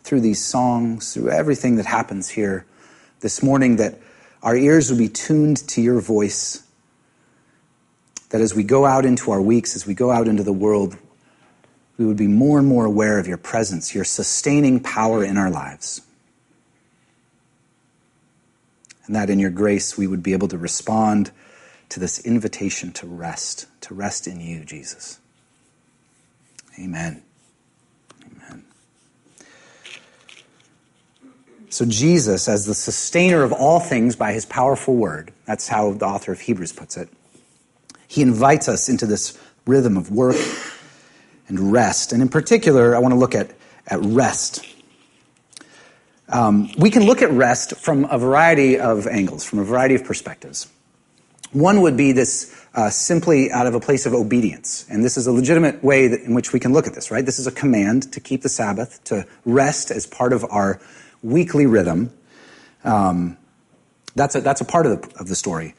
through 0.03 0.21
these 0.21 0.43
songs, 0.43 1.13
through 1.13 1.29
everything 1.29 1.75
that 1.75 1.85
happens 1.85 2.29
here 2.29 2.65
this 3.19 3.43
morning, 3.43 3.75
that 3.75 3.99
our 4.41 4.55
ears 4.55 4.89
would 4.89 4.97
be 4.97 5.09
tuned 5.09 5.57
to 5.67 5.81
your 5.81 5.99
voice 5.99 6.63
that 8.31 8.41
as 8.41 8.55
we 8.55 8.63
go 8.63 8.85
out 8.85 9.05
into 9.05 9.31
our 9.31 9.41
weeks, 9.41 9.75
as 9.75 9.85
we 9.85 9.93
go 9.93 10.09
out 10.09 10.27
into 10.27 10.43
the 10.43 10.53
world, 10.53 10.97
we 11.97 12.05
would 12.05 12.17
be 12.17 12.27
more 12.27 12.59
and 12.59 12.67
more 12.67 12.85
aware 12.85 13.19
of 13.19 13.27
your 13.27 13.37
presence, 13.37 13.93
your 13.93 14.03
sustaining 14.03 14.79
power 14.79 15.23
in 15.23 15.37
our 15.37 15.49
lives. 15.49 16.01
And 19.05 19.15
that 19.15 19.29
in 19.29 19.39
your 19.39 19.49
grace, 19.49 19.97
we 19.97 20.07
would 20.07 20.23
be 20.23 20.33
able 20.33 20.47
to 20.47 20.57
respond 20.57 21.31
to 21.89 21.99
this 21.99 22.19
invitation 22.25 22.91
to 22.93 23.07
rest, 23.07 23.67
to 23.81 23.93
rest 23.93 24.27
in 24.27 24.39
you, 24.39 24.63
Jesus. 24.63 25.19
Amen. 26.79 27.21
Amen. 28.25 28.63
So, 31.69 31.85
Jesus, 31.85 32.47
as 32.47 32.65
the 32.65 32.73
sustainer 32.73 33.43
of 33.43 33.51
all 33.51 33.79
things 33.79 34.15
by 34.15 34.31
his 34.33 34.45
powerful 34.45 34.95
word, 34.95 35.31
that's 35.45 35.67
how 35.67 35.91
the 35.91 36.05
author 36.05 36.31
of 36.31 36.39
Hebrews 36.39 36.71
puts 36.71 36.95
it 36.95 37.09
he 38.11 38.21
invites 38.21 38.67
us 38.67 38.89
into 38.89 39.05
this 39.05 39.39
rhythm 39.65 39.95
of 39.95 40.11
work 40.11 40.35
and 41.51 41.71
rest. 41.71 42.13
And 42.13 42.21
in 42.21 42.29
particular, 42.29 42.95
I 42.95 42.99
want 42.99 43.13
to 43.13 43.19
look 43.19 43.35
at, 43.35 43.51
at 43.87 43.99
rest. 44.01 44.65
Um, 46.29 46.71
we 46.77 46.89
can 46.89 47.05
look 47.05 47.21
at 47.21 47.29
rest 47.29 47.75
from 47.75 48.05
a 48.05 48.17
variety 48.17 48.79
of 48.79 49.05
angles, 49.05 49.43
from 49.43 49.59
a 49.59 49.63
variety 49.63 49.95
of 49.95 50.05
perspectives. 50.05 50.71
One 51.51 51.81
would 51.81 51.97
be 51.97 52.13
this 52.13 52.55
uh, 52.73 52.89
simply 52.89 53.51
out 53.51 53.67
of 53.67 53.75
a 53.75 53.81
place 53.81 54.05
of 54.05 54.13
obedience. 54.13 54.85
And 54.89 55.03
this 55.03 55.17
is 55.17 55.27
a 55.27 55.31
legitimate 55.33 55.83
way 55.83 56.07
that, 56.07 56.21
in 56.21 56.33
which 56.33 56.53
we 56.53 56.59
can 56.59 56.71
look 56.71 56.87
at 56.87 56.93
this, 56.93 57.11
right? 57.11 57.25
This 57.25 57.37
is 57.37 57.47
a 57.47 57.51
command 57.51 58.13
to 58.13 58.21
keep 58.21 58.41
the 58.41 58.49
Sabbath, 58.49 59.03
to 59.05 59.27
rest 59.43 59.91
as 59.91 60.07
part 60.07 60.31
of 60.31 60.45
our 60.45 60.79
weekly 61.21 61.65
rhythm. 61.65 62.13
Um, 62.85 63.37
that's, 64.15 64.35
a, 64.35 64.41
that's 64.41 64.61
a 64.61 64.65
part 64.65 64.85
of 64.85 65.01
the, 65.01 65.19
of 65.19 65.27
the 65.27 65.35
story. 65.35 65.75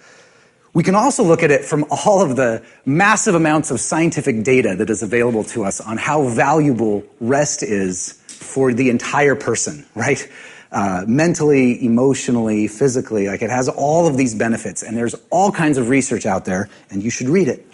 We 0.74 0.82
can 0.82 0.94
also 0.94 1.22
look 1.22 1.42
at 1.42 1.50
it 1.50 1.64
from 1.64 1.84
all 1.90 2.22
of 2.22 2.36
the 2.36 2.62
massive 2.86 3.34
amounts 3.34 3.70
of 3.70 3.78
scientific 3.80 4.42
data 4.42 4.74
that 4.76 4.88
is 4.88 5.02
available 5.02 5.44
to 5.44 5.64
us 5.64 5.80
on 5.80 5.98
how 5.98 6.28
valuable 6.28 7.04
rest 7.20 7.62
is 7.62 8.12
for 8.26 8.72
the 8.72 8.88
entire 8.88 9.34
person, 9.34 9.84
right? 9.94 10.26
Uh, 10.70 11.04
mentally, 11.06 11.84
emotionally, 11.84 12.66
physically. 12.66 13.28
Like 13.28 13.42
it 13.42 13.50
has 13.50 13.68
all 13.68 14.06
of 14.06 14.16
these 14.16 14.34
benefits, 14.34 14.82
and 14.82 14.96
there's 14.96 15.14
all 15.30 15.52
kinds 15.52 15.76
of 15.76 15.90
research 15.90 16.24
out 16.24 16.46
there, 16.46 16.70
and 16.90 17.02
you 17.02 17.10
should 17.10 17.28
read 17.28 17.48
it 17.48 17.66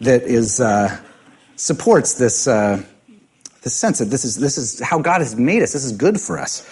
that 0.00 0.22
is 0.22 0.60
uh, 0.60 0.96
supports 1.56 2.14
this 2.14 2.46
uh, 2.46 2.82
this 3.62 3.74
sense 3.74 3.98
that 3.98 4.06
this 4.06 4.24
is 4.24 4.36
this 4.36 4.58
is 4.58 4.80
how 4.80 4.98
God 4.98 5.20
has 5.20 5.36
made 5.36 5.62
us. 5.62 5.72
This 5.72 5.84
is 5.84 5.92
good 5.92 6.20
for 6.20 6.38
us. 6.38 6.66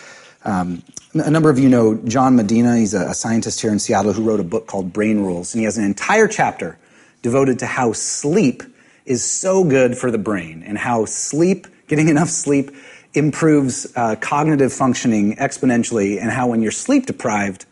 Um, 0.44 0.82
a 1.14 1.30
number 1.30 1.50
of 1.50 1.58
you 1.58 1.68
know 1.68 1.94
John 1.94 2.36
Medina. 2.36 2.76
He's 2.76 2.94
a, 2.94 3.10
a 3.10 3.14
scientist 3.14 3.60
here 3.60 3.70
in 3.70 3.78
Seattle 3.78 4.12
who 4.12 4.22
wrote 4.22 4.40
a 4.40 4.44
book 4.44 4.66
called 4.66 4.92
Brain 4.92 5.20
Rules, 5.20 5.54
and 5.54 5.60
he 5.60 5.64
has 5.64 5.78
an 5.78 5.84
entire 5.84 6.28
chapter 6.28 6.78
devoted 7.22 7.60
to 7.60 7.66
how 7.66 7.92
sleep 7.92 8.62
is 9.04 9.24
so 9.24 9.64
good 9.64 9.96
for 9.96 10.10
the 10.10 10.18
brain 10.18 10.62
and 10.66 10.78
how 10.78 11.04
sleep, 11.04 11.66
getting 11.86 12.08
enough 12.14 12.28
sleep, 12.28 12.70
improves 13.14 13.92
uh, 13.94 14.16
cognitive 14.16 14.72
functioning 14.72 15.36
exponentially, 15.36 16.20
and 16.20 16.30
how 16.30 16.48
when 16.48 16.62
you're 16.62 16.72
sleep 16.72 17.06
deprived, 17.06 17.66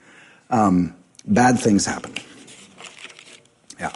um, 0.50 0.94
bad 1.26 1.58
things 1.58 1.86
happen. 1.86 2.12
Yeah. 3.78 3.92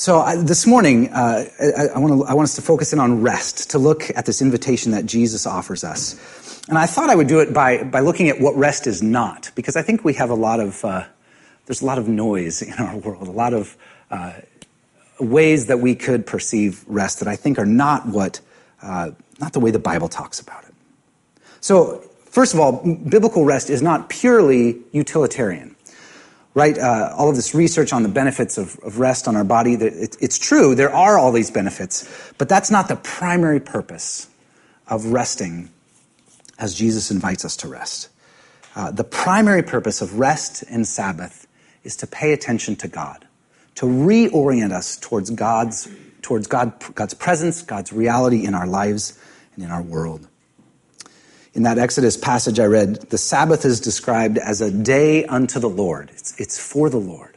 So 0.00 0.20
I, 0.20 0.36
this 0.36 0.66
morning, 0.66 1.12
uh, 1.12 1.44
I, 1.60 1.88
I, 1.94 1.98
want 1.98 2.40
us 2.40 2.54
to 2.54 2.62
focus 2.62 2.94
in 2.94 2.98
on 2.98 3.20
rest, 3.20 3.68
to 3.72 3.78
look 3.78 4.04
at 4.16 4.24
this 4.24 4.40
invitation 4.40 4.92
that 4.92 5.04
Jesus 5.04 5.46
offers 5.46 5.84
us. 5.84 6.64
And 6.70 6.78
I 6.78 6.86
thought 6.86 7.10
I 7.10 7.14
would 7.14 7.26
do 7.26 7.40
it 7.40 7.52
by, 7.52 7.82
by 7.82 8.00
looking 8.00 8.30
at 8.30 8.40
what 8.40 8.56
rest 8.56 8.86
is 8.86 9.02
not, 9.02 9.50
because 9.54 9.76
I 9.76 9.82
think 9.82 10.02
we 10.02 10.14
have 10.14 10.30
a 10.30 10.34
lot 10.34 10.58
of, 10.58 10.82
uh, 10.86 11.04
there's 11.66 11.82
a 11.82 11.84
lot 11.84 11.98
of 11.98 12.08
noise 12.08 12.62
in 12.62 12.72
our 12.72 12.96
world, 12.96 13.28
a 13.28 13.30
lot 13.30 13.52
of 13.52 13.76
uh, 14.10 14.32
ways 15.20 15.66
that 15.66 15.80
we 15.80 15.94
could 15.94 16.24
perceive 16.24 16.82
rest 16.86 17.18
that 17.18 17.28
I 17.28 17.36
think 17.36 17.58
are 17.58 17.66
not 17.66 18.06
what, 18.06 18.40
uh, 18.80 19.10
not 19.38 19.52
the 19.52 19.60
way 19.60 19.70
the 19.70 19.78
Bible 19.78 20.08
talks 20.08 20.40
about 20.40 20.64
it. 20.64 20.72
So, 21.60 21.98
first 22.24 22.54
of 22.54 22.60
all, 22.60 22.96
biblical 22.96 23.44
rest 23.44 23.68
is 23.68 23.82
not 23.82 24.08
purely 24.08 24.78
utilitarian 24.92 25.76
right? 26.54 26.76
Uh, 26.76 27.14
all 27.16 27.28
of 27.28 27.36
this 27.36 27.54
research 27.54 27.92
on 27.92 28.02
the 28.02 28.08
benefits 28.08 28.58
of, 28.58 28.78
of 28.82 28.98
rest 28.98 29.28
on 29.28 29.36
our 29.36 29.44
body, 29.44 29.74
it, 29.74 30.16
it's 30.20 30.38
true, 30.38 30.74
there 30.74 30.92
are 30.92 31.18
all 31.18 31.32
these 31.32 31.50
benefits, 31.50 32.32
but 32.38 32.48
that's 32.48 32.70
not 32.70 32.88
the 32.88 32.96
primary 32.96 33.60
purpose 33.60 34.28
of 34.88 35.06
resting 35.12 35.70
as 36.58 36.74
Jesus 36.74 37.10
invites 37.10 37.44
us 37.44 37.56
to 37.58 37.68
rest. 37.68 38.08
Uh, 38.74 38.90
the 38.90 39.04
primary 39.04 39.62
purpose 39.62 40.00
of 40.00 40.18
rest 40.18 40.62
and 40.68 40.86
Sabbath 40.86 41.46
is 41.82 41.96
to 41.96 42.06
pay 42.06 42.32
attention 42.32 42.76
to 42.76 42.88
God, 42.88 43.26
to 43.76 43.86
reorient 43.86 44.72
us 44.72 44.96
towards 44.96 45.30
God's, 45.30 45.88
towards 46.22 46.46
God, 46.46 46.72
God's 46.94 47.14
presence, 47.14 47.62
God's 47.62 47.92
reality 47.92 48.44
in 48.44 48.54
our 48.54 48.66
lives 48.66 49.18
and 49.54 49.64
in 49.64 49.70
our 49.70 49.82
world. 49.82 50.28
In 51.54 51.64
that 51.64 51.78
Exodus 51.78 52.16
passage 52.16 52.60
I 52.60 52.66
read, 52.66 52.96
the 53.10 53.18
Sabbath 53.18 53.64
is 53.64 53.80
described 53.80 54.38
as 54.38 54.60
a 54.60 54.70
day 54.70 55.24
unto 55.24 55.58
the 55.58 55.68
Lord. 55.68 56.10
It's, 56.10 56.38
it's 56.38 56.58
for 56.58 56.88
the 56.88 56.98
Lord. 56.98 57.36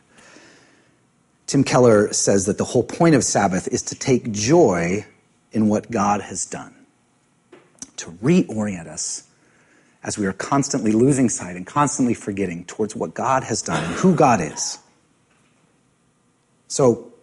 Tim 1.48 1.64
Keller 1.64 2.14
says 2.14 2.46
that 2.46 2.58
the 2.58 2.64
whole 2.64 2.84
point 2.84 3.16
of 3.16 3.24
Sabbath 3.24 3.68
is 3.68 3.82
to 3.84 3.96
take 3.96 4.32
joy 4.32 5.06
in 5.52 5.68
what 5.68 5.90
God 5.92 6.22
has 6.22 6.46
done, 6.46 6.74
to 7.98 8.12
reorient 8.12 8.88
us 8.88 9.28
as 10.04 10.18
we 10.18 10.26
are 10.26 10.34
constantly 10.34 10.92
losing 10.92 11.30
sight 11.30 11.56
and 11.56 11.66
constantly 11.66 12.14
forgetting 12.14 12.66
towards 12.66 12.96
what 12.96 13.14
God 13.14 13.44
has 13.44 13.62
done 13.62 13.84
and 13.84 13.94
who 13.96 14.16
God 14.16 14.42
is. 14.42 14.80
So, 16.68 17.14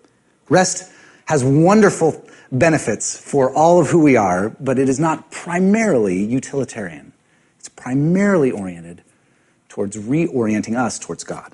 rest 0.49 0.91
has 1.27 1.45
wonderful 1.45 2.25
benefits 2.53 3.17
for 3.19 3.53
all 3.55 3.81
of 3.81 3.89
who 3.89 4.03
we 4.03 4.17
are, 4.17 4.51
but 4.61 4.79
it 4.79 4.89
is 4.89 4.99
not 4.99 5.31
primarily 5.31 6.23
utilitarian. 6.23 7.13
It's 7.59 7.69
primarily 7.69 8.51
oriented 8.51 9.03
towards 9.69 9.97
reorienting 9.97 10.77
us 10.77 10.99
towards 10.99 11.25
God. 11.25 11.53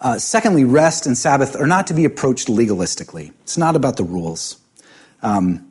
Uh, 0.00 0.18
secondly, 0.18 0.64
rest 0.64 1.06
and 1.06 1.16
Sabbath 1.16 1.56
are 1.58 1.66
not 1.66 1.86
to 1.86 1.94
be 1.94 2.04
approached 2.04 2.48
legalistically. 2.48 3.32
It's 3.42 3.56
not 3.56 3.76
about 3.76 3.96
the 3.96 4.04
rules. 4.04 4.58
Um, 5.22 5.70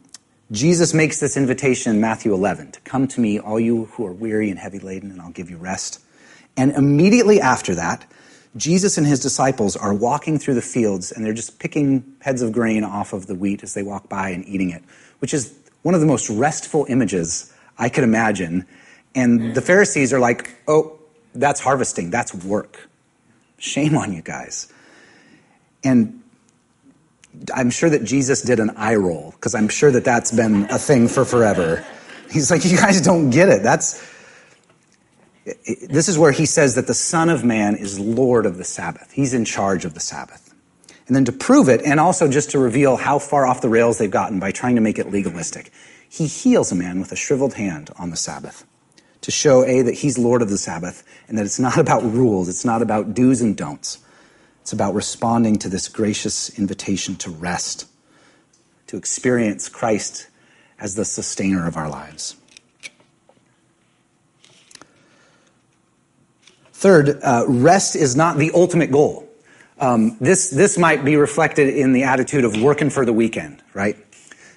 Jesus 0.52 0.94
makes 0.94 1.20
this 1.20 1.38
invitation 1.38 1.94
in 1.94 2.02
Matthew 2.02 2.34
11 2.34 2.72
to 2.74 2.82
come 2.82 3.08
to 3.10 3.22
me, 3.22 3.40
all 3.40 3.60
you 3.60 3.86
who 3.86 4.06
are 4.06 4.14
weary 4.14 4.50
and 4.50 4.60
heavy 4.60 4.80
laden, 4.80 5.12
and 5.12 5.22
I'll 5.22 5.32
give 5.32 5.50
you 5.50 5.58
rest. 5.58 6.00
And 6.56 6.72
immediately 6.72 7.42
after 7.42 7.76
that, 7.76 8.06
Jesus 8.56 8.98
and 8.98 9.08
his 9.08 9.20
disciples 9.20 9.76
are 9.76 9.94
walking 9.94 10.38
through 10.38 10.54
the 10.54 10.62
fields 10.62 11.12
and 11.12 11.26
they're 11.26 11.34
just 11.34 11.60
picking 11.60 12.16
heads 12.22 12.42
of 12.42 12.52
grain 12.52 12.84
off 12.84 13.14
of 13.14 13.26
the 13.28 13.36
wheat 13.36 13.64
as 13.64 13.74
they 13.74 13.84
walk 13.84 14.10
by 14.10 14.30
and 14.30 14.46
eating 14.48 14.70
it, 14.70 14.84
which 15.20 15.34
is 15.34 15.58
one 15.82 15.96
of 15.96 16.02
the 16.02 16.08
most 16.08 16.30
restful 16.30 16.86
images 16.88 17.52
I 17.78 17.90
could 17.90 18.04
imagine 18.04 18.66
And 19.16 19.54
the 19.54 19.62
Pharisees 19.62 20.14
are 20.14 20.20
like, 20.20 20.56
oh, 20.68 20.98
that's 21.36 21.60
harvesting, 21.60 22.10
that's 22.10 22.34
work. 22.34 22.90
Shame 23.58 23.96
on 23.96 24.14
you 24.14 24.22
guys. 24.22 24.72
And 25.84 26.22
I'm 27.54 27.70
sure 27.70 27.90
that 27.90 28.04
Jesus 28.04 28.42
did 28.42 28.60
an 28.60 28.72
eye 28.72 28.96
roll 28.96 29.32
because 29.32 29.56
I'm 29.56 29.70
sure 29.70 29.92
that 29.92 30.04
that's 30.04 30.32
been 30.32 30.66
a 30.70 30.78
thing 30.78 31.08
for 31.08 31.26
forever. 31.26 31.86
He's 32.32 32.50
like, 32.50 32.66
you 32.66 32.78
guys 32.78 33.02
don't 33.02 33.30
get 33.30 33.50
it. 33.50 33.64
That's 33.64 34.04
this 35.46 36.08
is 36.08 36.18
where 36.18 36.32
he 36.32 36.46
says 36.46 36.76
that 36.76 36.88
the 36.88 36.94
Son 36.94 37.30
of 37.30 37.44
Man 37.44 37.76
is 37.76 38.00
Lord 38.00 38.46
of 38.46 38.58
the 38.58 38.64
Sabbath. 38.64 39.12
He's 39.12 39.34
in 39.34 39.46
charge 39.46 39.86
of 39.86 39.94
the 39.94 40.00
Sabbath. 40.00 40.54
And 41.08 41.16
then 41.16 41.26
to 41.26 41.34
prove 41.34 41.68
it, 41.68 41.82
and 41.84 42.00
also 42.00 42.30
just 42.30 42.52
to 42.52 42.60
reveal 42.60 42.96
how 42.96 43.20
far 43.20 43.46
off 43.46 43.62
the 43.62 43.70
rails 43.70 43.98
they've 43.98 44.10
gotten 44.10 44.40
by 44.40 44.52
trying 44.52 44.76
to 44.76 44.82
make 44.82 44.98
it 44.98 45.12
legalistic, 45.12 45.72
he 46.08 46.28
heals 46.28 46.72
a 46.72 46.76
man 46.76 47.00
with 47.00 47.12
a 47.12 47.16
shriveled 47.16 47.56
hand 47.56 47.90
on 47.98 48.10
the 48.10 48.16
Sabbath 48.16 48.66
to 49.24 49.32
show, 49.32 49.64
A, 49.64 49.82
that 49.82 49.96
he's 49.96 50.18
Lord 50.18 50.42
of 50.42 50.50
the 50.50 50.58
Sabbath 50.58 51.04
and 51.28 51.38
that 51.38 51.46
it's 51.46 51.60
not 51.60 51.78
about 51.78 52.04
rules, 52.04 52.48
it's 52.48 52.66
not 52.66 52.82
about 52.82 53.14
do's 53.14 53.42
and 53.42 53.56
don'ts. 53.56 54.00
It's 54.62 54.72
about 54.72 54.94
responding 54.94 55.58
to 55.60 55.70
this 55.70 55.90
gracious 55.90 56.58
invitation 56.58 57.18
to 57.18 57.30
rest, 57.30 57.86
to 58.88 58.96
experience 58.96 59.68
Christ 59.68 60.28
as 60.80 60.96
the 60.96 61.04
sustainer 61.04 61.68
of 61.68 61.76
our 61.76 61.90
lives. 61.90 62.38
Third, 66.84 67.22
uh, 67.24 67.46
rest 67.48 67.96
is 67.96 68.18
not 68.18 68.36
the 68.36 68.52
ultimate 68.54 68.92
goal. 68.92 69.26
Um, 69.80 70.18
this, 70.20 70.50
this 70.50 70.78
might 70.78 71.06
be 71.06 71.16
reflected 71.16 71.74
in 71.74 71.94
the 71.94 72.04
attitude 72.04 72.44
of 72.44 72.62
working 72.62 72.90
for 72.90 73.06
the 73.06 73.14
weekend, 73.14 73.64
right? 73.74 73.96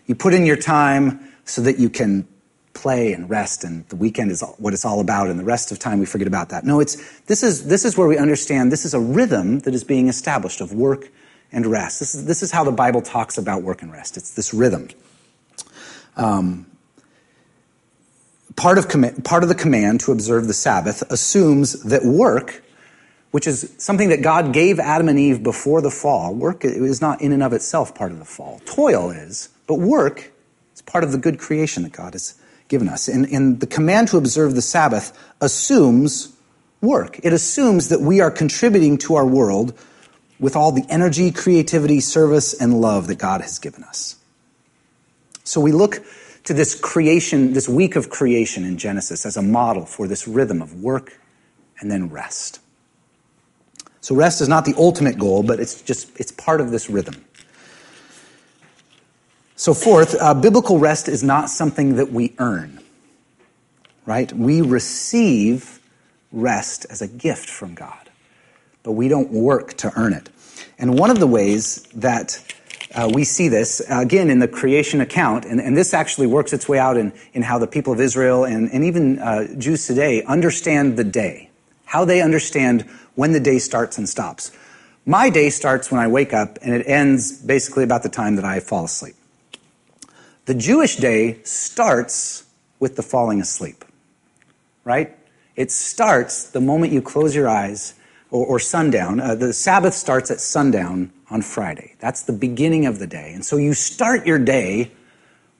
You 0.07 0.17
put 0.17 0.35
in 0.35 0.45
your 0.45 0.57
time 0.57 1.33
so 1.45 1.63
that 1.63 1.79
you 1.79 1.89
can 1.89 2.27
play 2.75 3.13
and 3.13 3.31
rest, 3.31 3.63
and 3.63 3.89
the 3.91 3.95
weekend 3.95 4.33
is 4.33 4.43
what 4.59 4.75
it's 4.75 4.85
all 4.85 4.99
about, 4.99 5.29
and 5.29 5.39
the 5.39 5.45
rest 5.45 5.71
of 5.71 5.79
time 5.79 6.01
we 6.01 6.05
forget 6.05 6.27
about 6.27 6.49
that. 6.49 6.65
No, 6.65 6.81
it's, 6.81 6.97
this, 7.27 7.45
is, 7.45 7.69
this 7.69 7.85
is 7.85 7.97
where 7.97 8.09
we 8.09 8.19
understand 8.19 8.73
this 8.73 8.85
is 8.85 8.93
a 8.93 8.99
rhythm 8.99 9.61
that 9.61 9.73
is 9.73 9.85
being 9.85 10.09
established 10.09 10.61
of 10.61 10.73
work 10.73 11.09
and 11.53 11.65
rest. 11.65 12.01
This 12.01 12.17
is, 12.17 12.25
this 12.27 12.43
is 12.43 12.51
how 12.51 12.65
the 12.65 12.73
Bible 12.73 13.03
talks 13.03 13.39
about 13.39 13.63
work 13.63 13.83
and 13.83 13.93
rest. 13.93 14.17
It's 14.17 14.35
this 14.35 14.53
rhythm. 14.53 14.89
Um, 16.17 16.67
part 18.57 18.79
of, 18.79 18.89
part 19.23 19.43
of 19.43 19.49
the 19.49 19.55
command 19.55 20.01
to 20.01 20.13
observe 20.13 20.47
the 20.47 20.55
Sabbath 20.55 21.03
assumes 21.11 21.85
that 21.85 22.05
work, 22.05 22.63
which 23.31 23.47
is 23.47 23.75
something 23.79 24.09
that 24.09 24.23
God 24.23 24.53
gave 24.53 24.81
Adam 24.81 25.09
and 25.09 25.19
Eve 25.19 25.43
before 25.43 25.83
the 25.83 25.91
fall, 25.91 26.35
work 26.35 26.65
is 26.65 27.01
not 27.01 27.21
in 27.21 27.33
and 27.33 27.43
of 27.43 27.53
itself 27.53 27.95
part 27.95 28.13
of 28.13 28.19
the 28.19 28.25
fall. 28.25 28.61
Toil 28.65 29.11
is, 29.11 29.51
but 29.67 29.75
work 29.75 30.33
is 30.75 30.83
part 30.83 31.05
of 31.05 31.13
the 31.13 31.19
good 31.19 31.39
creation 31.39 31.83
that 31.83 31.93
God 31.93 32.15
has 32.15 32.35
given 32.69 32.89
us. 32.89 33.09
And, 33.09 33.27
and 33.27 33.61
the 33.61 33.67
command 33.67 34.09
to 34.09 34.17
observe 34.17 34.55
the 34.55 34.63
Sabbath 34.63 35.17
assumes 35.41 36.35
work. 36.81 37.21
It 37.23 37.33
assumes 37.33 37.91
that 37.91 38.01
we 38.01 38.21
are 38.21 38.31
contributing 38.31 38.99
to 38.99 39.15
our 39.17 39.27
world 39.27 39.79
with 40.39 40.57
all 40.57 40.73
the 40.73 40.85
energy, 40.89 41.31
creativity, 41.31 42.01
service, 42.01 42.53
and 42.55 42.81
love 42.81 43.07
that 43.07 43.19
God 43.19 43.41
has 43.41 43.59
given 43.59 43.85
us. 43.85 44.17
So 45.45 45.61
we 45.61 45.73
look 45.73 46.05
to 46.47 46.55
this 46.55 46.75
creation, 46.75 47.53
this 47.53 47.69
week 47.69 47.97
of 47.97 48.09
creation 48.09 48.65
in 48.65 48.79
Genesis 48.79 49.27
as 49.27 49.37
a 49.37 49.43
model 49.43 49.85
for 49.85 50.09
this 50.09 50.27
rhythm 50.27 50.63
of 50.63 50.83
work 50.83 51.19
and 51.81 51.91
then 51.91 52.09
rest. 52.09 52.61
So 54.01 54.15
rest 54.15 54.41
is 54.41 54.49
not 54.49 54.65
the 54.65 54.75
ultimate 54.79 55.19
goal, 55.19 55.43
but 55.43 55.59
it's 55.59 55.83
just 55.83 56.19
it's 56.19 56.31
part 56.31 56.61
of 56.61 56.71
this 56.71 56.89
rhythm. 56.89 57.25
So 59.57 59.75
fourth, 59.75 60.15
uh, 60.21 60.35
biblical 60.35 60.79
rest 60.79 61.09
is 61.09 61.25
not 61.25 61.51
something 61.51 61.97
that 61.97 62.13
we 62.13 62.35
earn. 62.39 62.81
Right? 64.05 64.33
We 64.33 64.61
receive 64.61 65.81
rest 66.31 66.87
as 66.89 67.03
a 67.03 67.09
gift 67.09 67.49
from 67.49 67.75
God, 67.75 68.11
but 68.85 68.93
we 68.93 69.09
don't 69.09 69.33
work 69.33 69.75
to 69.79 69.93
earn 69.97 70.13
it. 70.13 70.29
And 70.79 70.97
one 70.97 71.11
of 71.11 71.19
the 71.19 71.27
ways 71.27 71.89
that 71.95 72.41
uh, 72.97 73.11
we 73.13 73.25
see 73.25 73.49
this 73.49 73.83
uh, 73.91 74.01
again 74.01 74.31
in 74.31 74.39
the 74.39 74.49
creation 74.49 75.03
account, 75.03 75.45
and, 75.45 75.61
and, 75.61 75.77
this 75.77 75.93
actually 75.93 76.27
works 76.27 76.55
its 76.55 76.67
way 76.67 76.79
out 76.79 76.97
in, 76.97 77.13
in 77.35 77.43
how 77.43 77.59
the 77.59 77.67
people 77.67 77.93
of 77.93 78.01
Israel 78.01 78.45
and, 78.45 78.71
and 78.73 78.85
even 78.85 79.19
uh, 79.19 79.47
Jews 79.59 79.87
today 79.87 80.23
understand 80.23 80.97
the 80.97 81.05
day, 81.05 81.51
how 81.85 82.07
they 82.07 82.23
understand 82.23 82.89
when 83.15 83.33
the 83.33 83.41
day 83.41 83.59
starts 83.59 83.99
and 83.99 84.09
stops. 84.09 84.51
My 85.05 85.29
day 85.29 85.51
starts 85.51 85.91
when 85.91 86.01
I 86.01 86.09
wake 86.09 86.33
up, 86.33 86.59
and 86.63 86.73
it 86.75 86.87
ends 86.89 87.39
basically 87.39 87.85
about 87.85 88.03
the 88.03 88.09
time 88.09 88.37
that 88.37 88.47
I 88.47 88.61
fall 88.61 88.87
asleep. 88.87 89.15
The 90.47 90.55
Jewish 90.55 90.97
day 90.97 91.43
starts 91.43 92.45
with 92.81 92.97
the 92.97 93.03
falling 93.03 93.41
asleep, 93.43 93.85
right? 94.85 95.15
It 95.55 95.71
starts 95.71 96.51
the 96.51 96.61
moment 96.63 96.93
you 96.93 97.03
close 97.03 97.35
your 97.35 97.49
eyes 97.49 97.95
or, 98.31 98.47
or 98.47 98.59
sundown. 98.59 99.21
Uh, 99.21 99.35
the 99.35 99.53
Sabbath 99.53 99.95
starts 99.95 100.31
at 100.31 100.41
sundown 100.41 101.13
on 101.31 101.43
Friday. 101.43 101.95
That's 101.99 102.23
the 102.23 102.33
beginning 102.33 102.87
of 102.87 102.99
the 102.99 103.07
day. 103.07 103.33
And 103.35 103.45
so 103.45 103.57
you 103.57 103.75
start 103.75 104.27
your 104.27 104.39
day 104.39 104.93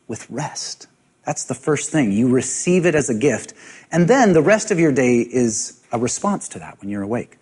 with 0.09 0.29
rest. 0.31 0.87
That's 1.25 1.45
the 1.45 1.55
first 1.55 1.91
thing. 1.91 2.13
You 2.13 2.29
receive 2.29 2.87
it 2.87 2.95
as 2.95 3.11
a 3.11 3.15
gift. 3.15 3.53
And 3.91 4.09
then 4.09 4.33
the 4.33 4.43
rest 4.43 4.71
of 4.71 4.79
your 4.79 4.93
day 4.93 5.19
is 5.19 5.83
a 5.91 5.99
response 5.99 6.49
to 6.51 6.59
that 6.61 6.81
when 6.81 6.89
you're 6.89 7.03
awake. 7.03 7.39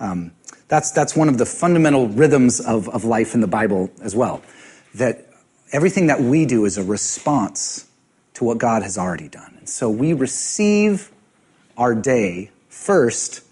Um, 0.00 0.32
that's, 0.66 0.90
that's 0.90 1.16
one 1.16 1.28
of 1.28 1.38
the 1.38 1.46
fundamental 1.46 2.08
rhythms 2.08 2.60
of, 2.60 2.88
of 2.88 3.04
life 3.04 3.34
in 3.34 3.40
the 3.40 3.46
Bible 3.46 3.90
as 4.02 4.14
well. 4.14 4.42
That 4.94 5.26
everything 5.72 6.08
that 6.08 6.20
we 6.20 6.46
do 6.46 6.64
is 6.64 6.78
a 6.78 6.82
response 6.82 7.86
to 8.34 8.44
what 8.44 8.58
God 8.58 8.82
has 8.82 8.98
already 8.98 9.28
done. 9.28 9.54
And 9.58 9.68
so 9.68 9.88
we 9.88 10.12
receive 10.12 11.10
our 11.76 11.94
day 11.94 12.50
first 12.68 13.42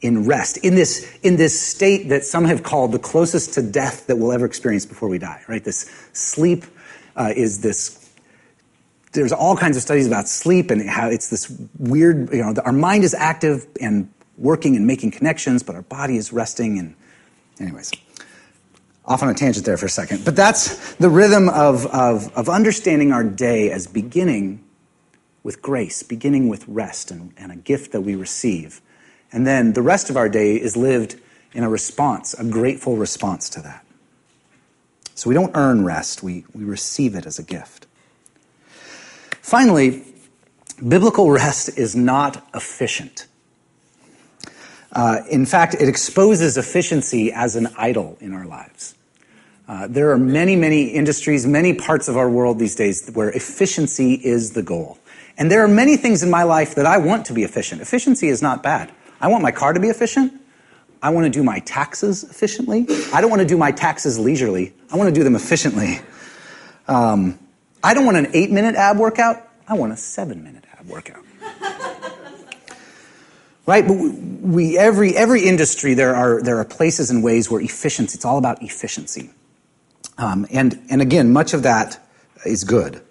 in 0.00 0.26
rest, 0.26 0.58
in 0.58 0.74
this, 0.74 1.18
in 1.22 1.36
this 1.36 1.60
state 1.60 2.10
that 2.10 2.24
some 2.24 2.44
have 2.44 2.62
called 2.62 2.92
the 2.92 2.98
closest 2.98 3.54
to 3.54 3.62
death 3.62 4.06
that 4.06 4.16
we'll 4.16 4.32
ever 4.32 4.44
experience 4.44 4.84
before 4.84 5.08
we 5.08 5.18
die, 5.18 5.42
right? 5.48 5.64
This 5.64 5.90
sleep 6.12 6.64
uh, 7.16 7.32
is 7.34 7.60
this 7.60 8.06
there's 9.16 9.32
all 9.32 9.56
kinds 9.56 9.76
of 9.76 9.82
studies 9.82 10.06
about 10.06 10.28
sleep 10.28 10.70
and 10.70 10.88
how 10.88 11.08
it's 11.08 11.30
this 11.30 11.50
weird, 11.78 12.30
you 12.32 12.42
know, 12.42 12.54
our 12.64 12.72
mind 12.72 13.02
is 13.02 13.14
active 13.14 13.66
and 13.80 14.12
working 14.36 14.76
and 14.76 14.86
making 14.86 15.10
connections, 15.10 15.62
but 15.62 15.74
our 15.74 15.82
body 15.82 16.16
is 16.16 16.32
resting. 16.32 16.78
And, 16.78 16.94
anyways, 17.58 17.90
off 19.04 19.22
on 19.22 19.28
a 19.30 19.34
tangent 19.34 19.64
there 19.64 19.76
for 19.76 19.86
a 19.86 19.90
second. 19.90 20.24
But 20.24 20.36
that's 20.36 20.94
the 20.96 21.08
rhythm 21.08 21.48
of, 21.48 21.86
of, 21.86 22.32
of 22.36 22.48
understanding 22.48 23.12
our 23.12 23.24
day 23.24 23.70
as 23.70 23.86
beginning 23.86 24.62
with 25.42 25.62
grace, 25.62 26.02
beginning 26.02 26.48
with 26.48 26.66
rest 26.68 27.10
and, 27.10 27.32
and 27.36 27.50
a 27.50 27.56
gift 27.56 27.92
that 27.92 28.02
we 28.02 28.14
receive. 28.14 28.80
And 29.32 29.46
then 29.46 29.72
the 29.72 29.82
rest 29.82 30.10
of 30.10 30.16
our 30.16 30.28
day 30.28 30.56
is 30.56 30.76
lived 30.76 31.20
in 31.52 31.64
a 31.64 31.68
response, 31.68 32.34
a 32.34 32.44
grateful 32.44 32.96
response 32.96 33.48
to 33.50 33.60
that. 33.62 33.84
So 35.14 35.28
we 35.30 35.34
don't 35.34 35.52
earn 35.54 35.84
rest, 35.84 36.22
we, 36.22 36.44
we 36.54 36.64
receive 36.64 37.14
it 37.14 37.24
as 37.24 37.38
a 37.38 37.42
gift. 37.42 37.86
Finally, 39.40 40.04
biblical 40.86 41.30
rest 41.30 41.78
is 41.78 41.96
not 41.96 42.46
efficient. 42.54 43.26
Uh, 44.92 45.22
in 45.30 45.46
fact, 45.46 45.74
it 45.74 45.88
exposes 45.88 46.56
efficiency 46.56 47.32
as 47.32 47.56
an 47.56 47.68
idol 47.78 48.16
in 48.20 48.32
our 48.32 48.46
lives. 48.46 48.94
Uh, 49.68 49.86
there 49.88 50.10
are 50.10 50.18
many, 50.18 50.54
many 50.54 50.84
industries, 50.84 51.46
many 51.46 51.74
parts 51.74 52.08
of 52.08 52.16
our 52.16 52.30
world 52.30 52.58
these 52.58 52.76
days 52.76 53.10
where 53.14 53.30
efficiency 53.30 54.14
is 54.14 54.52
the 54.52 54.62
goal. 54.62 54.98
And 55.38 55.50
there 55.50 55.62
are 55.64 55.68
many 55.68 55.96
things 55.96 56.22
in 56.22 56.30
my 56.30 56.44
life 56.44 56.74
that 56.76 56.86
I 56.86 56.98
want 56.98 57.26
to 57.26 57.32
be 57.32 57.42
efficient. 57.42 57.82
Efficiency 57.82 58.28
is 58.28 58.40
not 58.42 58.62
bad. 58.62 58.92
I 59.20 59.28
want 59.28 59.42
my 59.42 59.52
car 59.52 59.72
to 59.72 59.80
be 59.80 59.88
efficient. 59.88 60.32
I 61.02 61.10
want 61.10 61.24
to 61.24 61.30
do 61.30 61.42
my 61.42 61.60
taxes 61.60 62.24
efficiently. 62.24 62.86
I 63.12 63.20
don't 63.20 63.30
want 63.30 63.42
to 63.42 63.48
do 63.48 63.56
my 63.56 63.70
taxes 63.70 64.18
leisurely. 64.18 64.72
I 64.90 64.96
want 64.96 65.08
to 65.08 65.14
do 65.14 65.24
them 65.24 65.36
efficiently. 65.36 66.00
Um, 66.88 67.38
I 67.82 67.94
don't 67.94 68.04
want 68.04 68.16
an 68.16 68.28
eight 68.32 68.50
minute 68.50 68.74
ab 68.74 68.98
workout. 68.98 69.48
I 69.68 69.74
want 69.74 69.92
a 69.92 69.96
seven 69.96 70.42
minute 70.42 70.64
ab 70.78 70.86
workout. 70.88 71.22
right? 73.66 73.86
But 73.86 73.94
we, 73.94 74.78
every, 74.78 75.16
every 75.16 75.44
industry, 75.44 75.94
there 75.94 76.14
are, 76.14 76.42
there 76.42 76.58
are 76.58 76.64
places 76.64 77.10
and 77.10 77.22
ways 77.22 77.50
where 77.50 77.60
efficiency, 77.60 78.16
it's 78.16 78.24
all 78.24 78.38
about 78.38 78.62
efficiency. 78.62 79.30
Um, 80.18 80.46
and, 80.50 80.80
and 80.88 81.02
again, 81.02 81.32
much 81.32 81.52
of 81.52 81.62
that 81.64 81.98
is 82.46 82.64
good. 82.64 83.02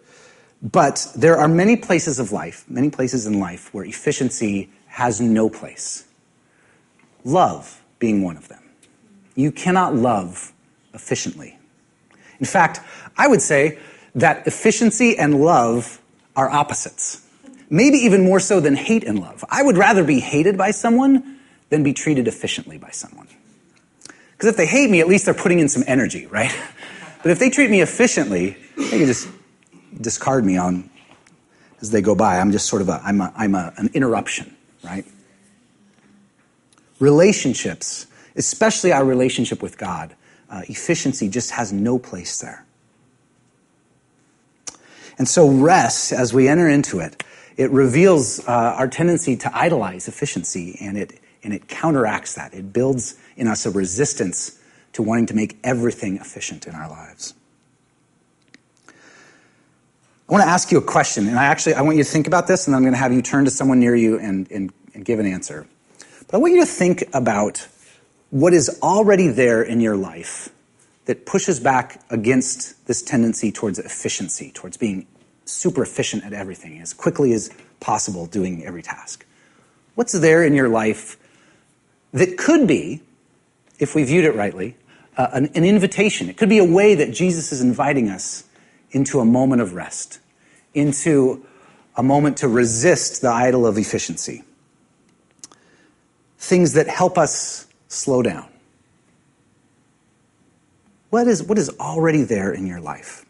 But 0.62 1.08
there 1.16 1.38
are 1.38 1.48
many 1.48 1.76
places 1.76 2.18
of 2.20 2.32
life, 2.32 2.66
many 2.68 2.90
places 2.90 3.28
in 3.28 3.40
life 3.40 3.74
where 3.74 3.86
efficiency 3.86 4.70
has 4.96 5.20
no 5.20 5.50
place. 5.50 6.06
Love 7.26 7.84
being 8.00 8.24
one 8.24 8.38
of 8.38 8.48
them. 8.48 8.64
You 9.36 9.52
cannot 9.52 9.94
love 9.94 10.54
efficiently. 10.94 11.60
In 12.40 12.46
fact, 12.46 12.80
I 13.18 13.28
would 13.28 13.42
say 13.42 13.78
that 14.16 14.48
efficiency 14.48 15.18
and 15.18 15.42
love 15.42 16.02
are 16.38 16.50
opposites. 16.50 17.28
Maybe 17.70 17.98
even 17.98 18.24
more 18.24 18.40
so 18.40 18.62
than 18.62 18.74
hate 18.74 19.04
and 19.04 19.20
love. 19.20 19.44
I 19.50 19.64
would 19.64 19.76
rather 19.76 20.02
be 20.06 20.22
hated 20.22 20.58
by 20.58 20.72
someone 20.72 21.40
than 21.68 21.84
be 21.84 21.92
treated 21.92 22.30
efficiently 22.30 22.78
by 22.78 22.92
someone. 22.92 23.28
Because 24.32 24.48
if 24.48 24.56
they 24.56 24.66
hate 24.66 24.90
me, 24.90 25.02
at 25.02 25.10
least 25.10 25.26
they're 25.26 25.34
putting 25.34 25.60
in 25.60 25.68
some 25.68 25.84
energy, 25.88 26.26
right? 26.28 26.56
But 27.22 27.32
if 27.32 27.40
they 27.40 27.50
treat 27.50 27.72
me 27.72 27.82
efficiently, 27.82 28.56
they 28.78 29.00
can 29.00 29.08
just 29.08 29.28
discard 30.00 30.46
me 30.46 30.58
on 30.58 30.92
as 31.82 31.90
they 31.90 32.04
go 32.04 32.14
by. 32.14 32.40
I'm 32.40 32.52
just 32.52 32.68
sort 32.68 32.84
of 32.84 32.90
a, 32.90 33.02
I'm, 33.04 33.20
a, 33.20 33.34
I'm 33.36 33.56
a, 33.56 33.74
an 33.78 33.90
interruption, 33.96 34.55
right? 34.86 35.06
Relationships, 37.00 38.08
especially 38.36 38.92
our 38.92 39.04
relationship 39.04 39.62
with 39.62 39.78
God, 39.78 40.16
uh, 40.50 40.62
efficiency 40.70 41.28
just 41.28 41.52
has 41.52 41.74
no 41.74 41.98
place 42.00 42.40
there. 42.40 42.66
And 45.18 45.28
so, 45.28 45.50
rest, 45.50 46.12
as 46.12 46.34
we 46.34 46.48
enter 46.48 46.68
into 46.70 47.00
it, 47.00 47.24
it 47.58 47.72
reveals 47.72 48.40
uh, 48.48 48.52
our 48.52 48.88
tendency 48.88 49.36
to 49.38 49.58
idolize 49.58 50.08
efficiency 50.08 50.78
and 50.82 50.98
it, 50.98 51.20
and 51.44 51.54
it 51.54 51.68
counteracts 51.68 52.36
that. 52.36 52.54
It 52.54 52.74
builds 52.74 53.16
in 53.38 53.48
us 53.48 53.66
a 53.66 53.72
resistance 53.72 54.60
to 54.94 55.02
wanting 55.02 55.26
to 55.28 55.34
make 55.34 55.58
everything 55.64 56.18
efficient 56.18 56.68
in 56.68 56.76
our 56.76 56.90
lives. 56.90 57.34
I 60.28 60.34
want 60.34 60.44
to 60.44 60.50
ask 60.50 60.72
you 60.72 60.80
a 60.80 60.82
question, 60.82 61.28
and 61.28 61.38
I 61.38 61.46
actually 61.46 61.76
I 61.76 61.82
want 61.82 61.98
you 61.98 62.04
to 62.04 62.10
think 62.10 62.26
about 62.26 62.48
this, 62.48 62.66
and 62.66 62.76
I'm 62.76 62.82
going 62.82 62.94
to 62.94 63.00
have 63.00 63.14
you 63.14 63.22
turn 63.22 63.46
to 63.46 63.52
someone 63.52 63.80
near 63.80 63.96
you 63.96 64.18
and, 64.18 64.50
and, 64.52 64.74
and 64.96 65.06
give 65.06 65.20
an 65.20 65.28
answer. 65.28 65.68
But 66.00 66.34
I 66.34 66.38
want 66.40 66.54
you 66.56 66.62
to 66.62 66.66
think 66.66 67.04
about 67.14 67.68
what 68.32 68.52
is 68.52 68.80
already 68.82 69.28
there 69.28 69.62
in 69.62 69.82
your 69.82 69.96
life 69.96 70.50
that 71.06 71.28
pushes 71.28 71.60
back 71.60 72.02
against 72.10 72.88
this 72.88 73.04
tendency 73.04 73.52
towards 73.52 73.78
efficiency, 73.78 74.50
towards 74.52 74.78
being 74.78 75.06
super 75.46 75.84
efficient 75.84 76.24
at 76.24 76.34
everything, 76.34 76.82
as 76.82 76.92
quickly 76.92 77.32
as 77.32 77.52
possible 77.80 78.26
doing 78.26 78.66
every 78.66 78.82
task. 78.82 79.28
What's 79.94 80.14
there 80.14 80.44
in 80.44 80.56
your 80.56 80.70
life 80.70 81.18
that 82.14 82.36
could 82.36 82.68
be, 82.68 83.04
if 83.78 83.94
we 83.94 84.04
viewed 84.04 84.26
it 84.26 84.34
rightly, 84.34 84.76
uh, 85.18 85.28
an, 85.34 85.52
an 85.54 85.64
invitation? 85.64 86.30
It 86.30 86.38
could 86.38 86.50
be 86.50 86.58
a 86.58 86.66
way 86.66 86.96
that 86.96 87.12
Jesus 87.12 87.52
is 87.52 87.62
inviting 87.62 88.10
us 88.10 88.44
into 88.92 89.20
a 89.20 89.26
moment 89.26 89.62
of 89.62 89.74
rest, 89.74 90.20
into 90.74 91.46
a 91.96 92.04
moment 92.04 92.38
to 92.38 92.48
resist 92.48 93.22
the 93.22 93.30
idol 93.30 93.66
of 93.66 93.78
efficiency. 93.78 94.44
Things 96.38 96.74
that 96.74 96.88
help 96.88 97.18
us 97.18 97.68
slow 97.88 98.22
down. 98.22 98.48
What 101.10 101.28
is, 101.28 101.44
what 101.44 101.58
is 101.58 101.70
already 101.80 102.24
there 102.24 102.52
in 102.52 102.68
your 102.68 102.82
life? 102.82 103.26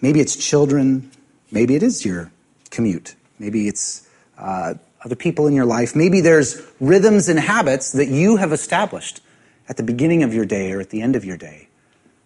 Maybe 0.00 0.20
it's 0.20 0.36
children. 0.36 1.10
Maybe 1.50 1.76
it 1.76 1.82
is 1.82 2.04
your 2.04 2.30
commute. 2.70 3.14
Maybe 3.38 3.68
it's 3.68 4.08
uh, 4.36 4.74
other 5.04 5.14
people 5.14 5.46
in 5.46 5.54
your 5.54 5.64
life. 5.64 5.94
Maybe 5.94 6.20
there's 6.20 6.60
rhythms 6.80 7.28
and 7.28 7.38
habits 7.38 7.92
that 7.92 8.08
you 8.08 8.36
have 8.36 8.52
established 8.52 9.20
at 9.68 9.76
the 9.76 9.82
beginning 9.82 10.22
of 10.22 10.34
your 10.34 10.44
day 10.44 10.72
or 10.72 10.80
at 10.80 10.90
the 10.90 11.00
end 11.00 11.14
of 11.16 11.24
your 11.24 11.36
day 11.36 11.68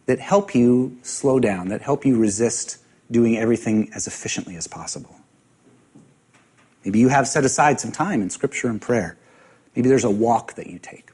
that 0.09 0.18
help 0.18 0.55
you 0.55 0.97
slow 1.03 1.38
down, 1.38 1.68
that 1.68 1.83
help 1.83 2.07
you 2.07 2.16
resist 2.16 2.79
doing 3.11 3.37
everything 3.37 3.90
as 3.94 4.07
efficiently 4.07 4.57
as 4.57 4.66
possible. 4.66 5.14
Maybe 6.83 6.99
you 6.99 7.09
have 7.09 7.29
set 7.29 7.44
aside 7.44 7.79
some 7.79 7.92
time 7.92 8.23
in 8.23 8.31
scripture 8.31 8.68
and 8.68 8.81
prayer. 8.81 9.18
Maybe 9.77 9.90
there's 9.90 10.05
a 10.05 10.11
walk 10.11 10.55
that 10.55 10.66
you 10.66 10.79
take. 10.79 11.11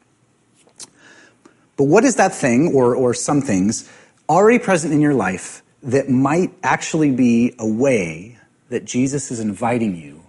But 1.76 1.84
what 1.84 2.04
is 2.04 2.14
that 2.16 2.32
thing, 2.32 2.72
or, 2.72 2.94
or 2.94 3.14
some 3.14 3.42
things, 3.42 3.90
already 4.28 4.60
present 4.60 4.94
in 4.94 5.00
your 5.00 5.14
life 5.14 5.64
that 5.82 6.08
might 6.08 6.52
actually 6.62 7.10
be 7.10 7.52
a 7.58 7.66
way 7.66 8.38
that 8.68 8.84
Jesus 8.84 9.32
is 9.32 9.40
inviting 9.40 9.96
you 9.96 10.22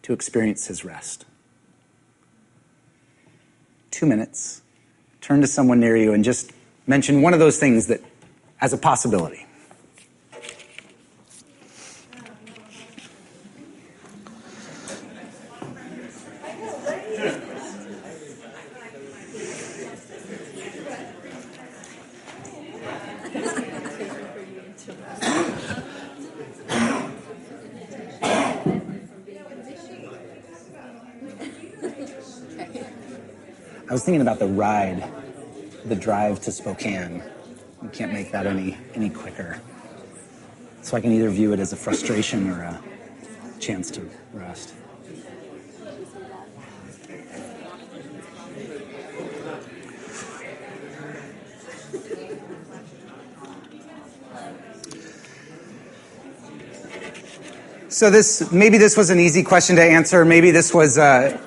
to 0.00 0.14
experience 0.14 0.68
his 0.68 0.82
rest? 0.82 1.26
Two 3.90 4.06
minutes. 4.06 4.62
Turn 5.20 5.42
to 5.42 5.46
someone 5.46 5.78
near 5.78 5.94
you 5.94 6.14
and 6.14 6.24
just 6.24 6.52
mention 6.86 7.22
one 7.22 7.32
of 7.32 7.40
those 7.40 7.58
things 7.58 7.86
that 7.88 8.00
as 8.60 8.72
a 8.72 8.78
possibility. 8.78 9.46
I 33.88 33.92
was 33.92 34.04
thinking 34.04 34.20
about 34.20 34.40
the 34.40 34.48
ride, 34.48 35.08
the 35.88 35.96
drive 35.96 36.40
to 36.42 36.52
Spokane. 36.52 37.22
You 37.82 37.88
can't 37.90 38.12
make 38.12 38.32
that 38.32 38.46
any 38.46 38.76
any 38.94 39.10
quicker. 39.10 39.60
So 40.82 40.96
I 40.96 41.00
can 41.00 41.12
either 41.12 41.30
view 41.30 41.52
it 41.52 41.60
as 41.60 41.72
a 41.72 41.76
frustration 41.76 42.50
or 42.50 42.62
a 42.62 42.80
chance 43.60 43.90
to 43.92 44.08
rest. 44.32 44.74
So 57.88 58.10
this 58.10 58.52
maybe 58.52 58.78
this 58.78 58.96
was 58.96 59.10
an 59.10 59.18
easy 59.18 59.42
question 59.42 59.76
to 59.76 59.82
answer. 59.82 60.24
Maybe 60.24 60.50
this 60.50 60.74
was 60.74 60.98
uh, 60.98 61.40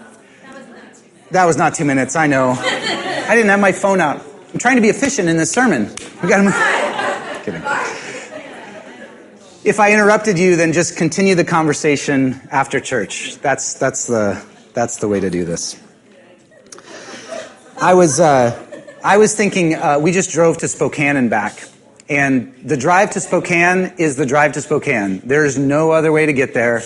that 1.31 1.45
was 1.45 1.57
not 1.57 1.75
two 1.75 1.85
minutes. 1.85 2.15
I 2.15 2.27
know. 2.27 2.51
I 2.51 3.35
didn't 3.35 3.49
have 3.49 3.59
my 3.59 3.71
phone 3.71 4.01
out. 4.01 4.28
I'm 4.51 4.57
trying 4.57 4.77
to 4.77 4.81
be 4.81 4.89
efficient 4.89 5.29
in 5.29 5.37
this 5.37 5.51
sermon. 5.51 5.91
We 6.23 6.29
got 6.29 6.41
to. 6.41 7.43
Kidding. 7.45 7.61
If 9.63 9.79
I 9.79 9.93
interrupted 9.93 10.39
you, 10.39 10.55
then 10.55 10.73
just 10.73 10.97
continue 10.97 11.35
the 11.35 11.43
conversation 11.43 12.41
after 12.49 12.79
church. 12.79 13.37
That's 13.41 13.75
that's 13.75 14.07
the 14.07 14.43
that's 14.73 14.97
the 14.97 15.07
way 15.07 15.19
to 15.19 15.29
do 15.29 15.45
this. 15.45 15.79
I 17.79 17.93
was 17.93 18.19
uh, 18.19 18.57
I 19.03 19.17
was 19.17 19.35
thinking. 19.35 19.75
Uh, 19.75 19.99
we 19.99 20.11
just 20.11 20.31
drove 20.31 20.57
to 20.59 20.67
Spokane 20.67 21.15
and 21.15 21.29
back, 21.29 21.63
and 22.09 22.55
the 22.63 22.75
drive 22.75 23.11
to 23.11 23.19
Spokane 23.19 23.93
is 23.99 24.15
the 24.15 24.25
drive 24.25 24.53
to 24.53 24.61
Spokane. 24.61 25.21
There's 25.23 25.59
no 25.59 25.91
other 25.91 26.11
way 26.11 26.25
to 26.25 26.33
get 26.33 26.55
there 26.55 26.81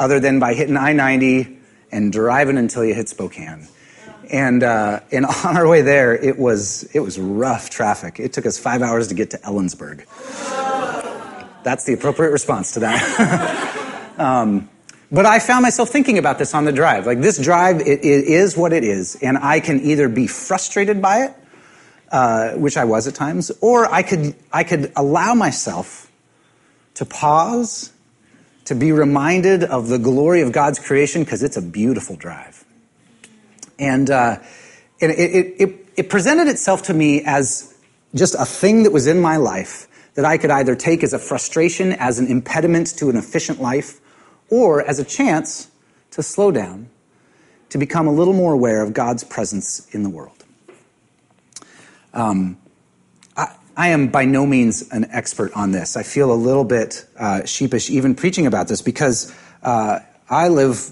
other 0.00 0.18
than 0.18 0.40
by 0.40 0.54
hitting 0.54 0.76
I 0.76 0.92
90 0.92 1.58
and 1.92 2.12
driving 2.12 2.58
until 2.58 2.84
you 2.84 2.92
hit 2.92 3.08
Spokane. 3.08 3.68
And, 4.34 4.64
uh, 4.64 4.98
and 5.12 5.26
on 5.44 5.56
our 5.56 5.68
way 5.68 5.82
there, 5.82 6.12
it 6.12 6.36
was, 6.38 6.82
it 6.92 7.00
was 7.00 7.18
rough 7.18 7.70
traffic. 7.70 8.18
It 8.18 8.32
took 8.32 8.46
us 8.46 8.58
five 8.58 8.82
hours 8.82 9.08
to 9.08 9.14
get 9.14 9.30
to 9.30 9.38
Ellensburg. 9.38 10.04
That's 11.62 11.84
the 11.84 11.94
appropriate 11.94 12.30
response 12.30 12.72
to 12.72 12.80
that. 12.80 14.14
um, 14.18 14.68
but 15.12 15.24
I 15.24 15.38
found 15.38 15.62
myself 15.62 15.90
thinking 15.90 16.18
about 16.18 16.38
this 16.38 16.52
on 16.52 16.64
the 16.64 16.72
drive. 16.72 17.06
Like 17.06 17.20
this 17.20 17.38
drive, 17.38 17.80
it, 17.80 18.04
it 18.04 18.24
is 18.24 18.56
what 18.56 18.72
it 18.72 18.82
is, 18.82 19.14
and 19.22 19.38
I 19.38 19.60
can 19.60 19.80
either 19.80 20.08
be 20.08 20.26
frustrated 20.26 21.00
by 21.00 21.26
it, 21.26 21.34
uh, 22.10 22.50
which 22.54 22.76
I 22.76 22.84
was 22.84 23.06
at 23.06 23.14
times, 23.14 23.52
or 23.60 23.86
I 23.86 24.02
could 24.02 24.34
I 24.52 24.64
could 24.64 24.92
allow 24.96 25.34
myself 25.34 26.10
to 26.94 27.04
pause, 27.04 27.92
to 28.64 28.74
be 28.74 28.90
reminded 28.90 29.62
of 29.62 29.88
the 29.88 29.98
glory 29.98 30.40
of 30.40 30.50
God's 30.50 30.80
creation 30.80 31.22
because 31.22 31.42
it's 31.42 31.56
a 31.56 31.62
beautiful 31.62 32.16
drive, 32.16 32.63
and 33.78 34.10
uh, 34.10 34.38
it, 35.00 35.10
it, 35.10 35.54
it 35.58 35.84
it 35.96 36.10
presented 36.10 36.48
itself 36.48 36.84
to 36.84 36.94
me 36.94 37.22
as 37.24 37.74
just 38.14 38.34
a 38.38 38.44
thing 38.44 38.82
that 38.84 38.92
was 38.92 39.06
in 39.06 39.20
my 39.20 39.36
life 39.36 39.88
that 40.14 40.24
I 40.24 40.38
could 40.38 40.50
either 40.50 40.76
take 40.76 41.02
as 41.02 41.12
a 41.12 41.18
frustration, 41.18 41.92
as 41.92 42.18
an 42.18 42.28
impediment 42.28 42.96
to 42.98 43.10
an 43.10 43.16
efficient 43.16 43.60
life, 43.60 44.00
or 44.48 44.86
as 44.86 44.98
a 44.98 45.04
chance 45.04 45.70
to 46.12 46.22
slow 46.22 46.52
down, 46.52 46.88
to 47.70 47.78
become 47.78 48.06
a 48.06 48.12
little 48.12 48.34
more 48.34 48.52
aware 48.52 48.82
of 48.82 48.92
God's 48.92 49.24
presence 49.24 49.88
in 49.92 50.04
the 50.04 50.10
world. 50.10 50.44
Um, 52.12 52.58
I, 53.36 53.56
I, 53.76 53.88
am 53.88 54.06
by 54.06 54.24
no 54.24 54.46
means 54.46 54.88
an 54.90 55.06
expert 55.10 55.52
on 55.54 55.72
this. 55.72 55.96
I 55.96 56.04
feel 56.04 56.30
a 56.30 56.34
little 56.34 56.62
bit 56.62 57.04
uh, 57.18 57.44
sheepish 57.44 57.90
even 57.90 58.14
preaching 58.14 58.46
about 58.46 58.68
this 58.68 58.82
because 58.82 59.34
uh, 59.64 59.98
I 60.30 60.46
live, 60.46 60.90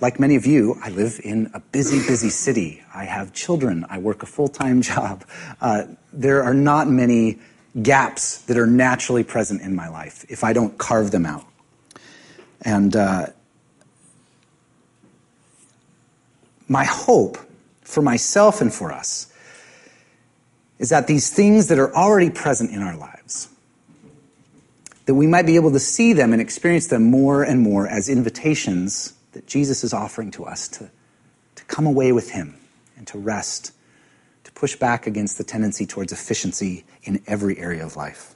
like 0.00 0.18
many 0.18 0.36
of 0.36 0.46
you, 0.46 0.78
I 0.82 0.88
live 0.90 1.20
in 1.22 1.50
a 1.52 1.60
busy, 1.60 1.98
busy 1.98 2.30
city. 2.30 2.82
I 2.94 3.04
have 3.04 3.32
children. 3.32 3.84
I 3.88 3.98
work 3.98 4.22
a 4.22 4.26
full 4.26 4.48
time 4.48 4.82
job. 4.90 5.24
Uh, 5.60 5.84
there 6.12 6.42
are 6.42 6.54
not 6.54 6.88
many 6.88 7.38
gaps 7.82 8.38
that 8.42 8.56
are 8.56 8.66
naturally 8.66 9.22
present 9.22 9.62
in 9.62 9.76
my 9.76 9.88
life 9.88 10.24
if 10.28 10.42
I 10.42 10.52
don't 10.52 10.76
carve 10.78 11.10
them 11.10 11.26
out. 11.26 11.44
And 12.62 12.94
uh, 12.96 13.26
my 16.68 16.84
hope 16.84 17.38
for 17.82 18.02
myself 18.02 18.60
and 18.60 18.72
for 18.72 18.92
us 18.92 19.32
is 20.78 20.88
that 20.88 21.06
these 21.06 21.30
things 21.30 21.68
that 21.68 21.78
are 21.78 21.94
already 21.94 22.30
present 22.30 22.70
in 22.70 22.82
our 22.82 22.96
lives, 22.96 23.48
that 25.06 25.14
we 25.14 25.26
might 25.26 25.46
be 25.46 25.56
able 25.56 25.72
to 25.72 25.78
see 25.78 26.12
them 26.12 26.32
and 26.32 26.40
experience 26.40 26.86
them 26.86 27.04
more 27.04 27.42
and 27.42 27.60
more 27.60 27.86
as 27.86 28.08
invitations 28.08 29.14
that 29.32 29.46
Jesus 29.46 29.84
is 29.84 29.92
offering 29.92 30.30
to 30.32 30.44
us 30.44 30.68
to, 30.68 30.90
to 31.54 31.64
come 31.64 31.86
away 31.86 32.12
with 32.12 32.30
Him 32.30 32.56
and 32.96 33.06
to 33.08 33.18
rest, 33.18 33.72
to 34.44 34.52
push 34.52 34.76
back 34.76 35.06
against 35.06 35.38
the 35.38 35.44
tendency 35.44 35.86
towards 35.86 36.12
efficiency 36.12 36.84
in 37.02 37.22
every 37.26 37.58
area 37.58 37.84
of 37.84 37.96
life. 37.96 38.34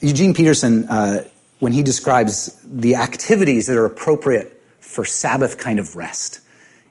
Eugene 0.00 0.34
Peterson, 0.34 0.84
uh, 0.88 1.24
when 1.58 1.72
he 1.72 1.82
describes 1.82 2.60
the 2.64 2.96
activities 2.96 3.66
that 3.66 3.78
are 3.78 3.86
appropriate 3.86 4.62
for 4.78 5.04
Sabbath 5.04 5.56
kind 5.56 5.78
of 5.78 5.96
rest, 5.96 6.40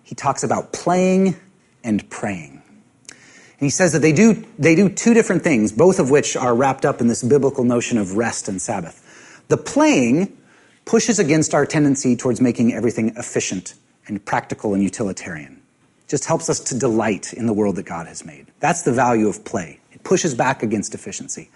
he 0.03 0.15
talks 0.15 0.43
about 0.43 0.73
playing 0.73 1.35
and 1.83 2.09
praying. 2.09 2.61
And 3.07 3.59
he 3.59 3.69
says 3.69 3.93
that 3.93 3.99
they 3.99 4.11
do, 4.11 4.43
they 4.57 4.75
do 4.75 4.89
two 4.89 5.13
different 5.13 5.43
things, 5.43 5.71
both 5.71 5.99
of 5.99 6.09
which 6.09 6.35
are 6.35 6.55
wrapped 6.55 6.83
up 6.83 6.99
in 6.99 7.07
this 7.07 7.23
biblical 7.23 7.63
notion 7.63 7.97
of 7.97 8.17
rest 8.17 8.47
and 8.47 8.61
Sabbath. 8.61 9.01
The 9.47 9.57
playing 9.57 10.37
pushes 10.85 11.19
against 11.19 11.53
our 11.53 11.65
tendency 11.65 12.15
towards 12.15 12.41
making 12.41 12.73
everything 12.73 13.13
efficient 13.17 13.75
and 14.07 14.23
practical 14.23 14.73
and 14.73 14.83
utilitarian. 14.83 15.61
Just 16.07 16.25
helps 16.25 16.49
us 16.49 16.59
to 16.59 16.77
delight 16.77 17.33
in 17.33 17.47
the 17.47 17.53
world 17.53 17.75
that 17.77 17.85
God 17.85 18.07
has 18.07 18.23
made. 18.23 18.47
That's 18.59 18.83
the 18.83 18.91
value 18.91 19.27
of 19.27 19.43
play. 19.43 19.79
It 19.91 20.03
pushes 20.03 20.35
back 20.35 20.61
against 20.61 20.93
efficiency. 20.93 21.49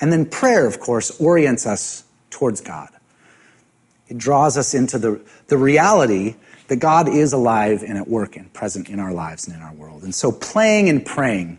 And 0.00 0.12
then 0.12 0.26
prayer, 0.26 0.66
of 0.66 0.80
course, 0.80 1.20
orients 1.20 1.66
us 1.66 2.04
towards 2.30 2.60
God. 2.60 2.88
It 4.08 4.18
draws 4.18 4.58
us 4.58 4.74
into 4.74 4.98
the, 4.98 5.20
the 5.46 5.56
reality 5.56 6.34
that 6.68 6.76
God 6.76 7.08
is 7.08 7.32
alive 7.32 7.82
and 7.86 7.96
at 7.96 8.08
work 8.08 8.36
and 8.36 8.52
present 8.52 8.88
in 8.88 8.98
our 8.98 9.12
lives 9.12 9.46
and 9.46 9.56
in 9.56 9.62
our 9.62 9.72
world. 9.72 10.02
And 10.02 10.14
so 10.14 10.32
playing 10.32 10.88
and 10.88 11.04
praying 11.04 11.58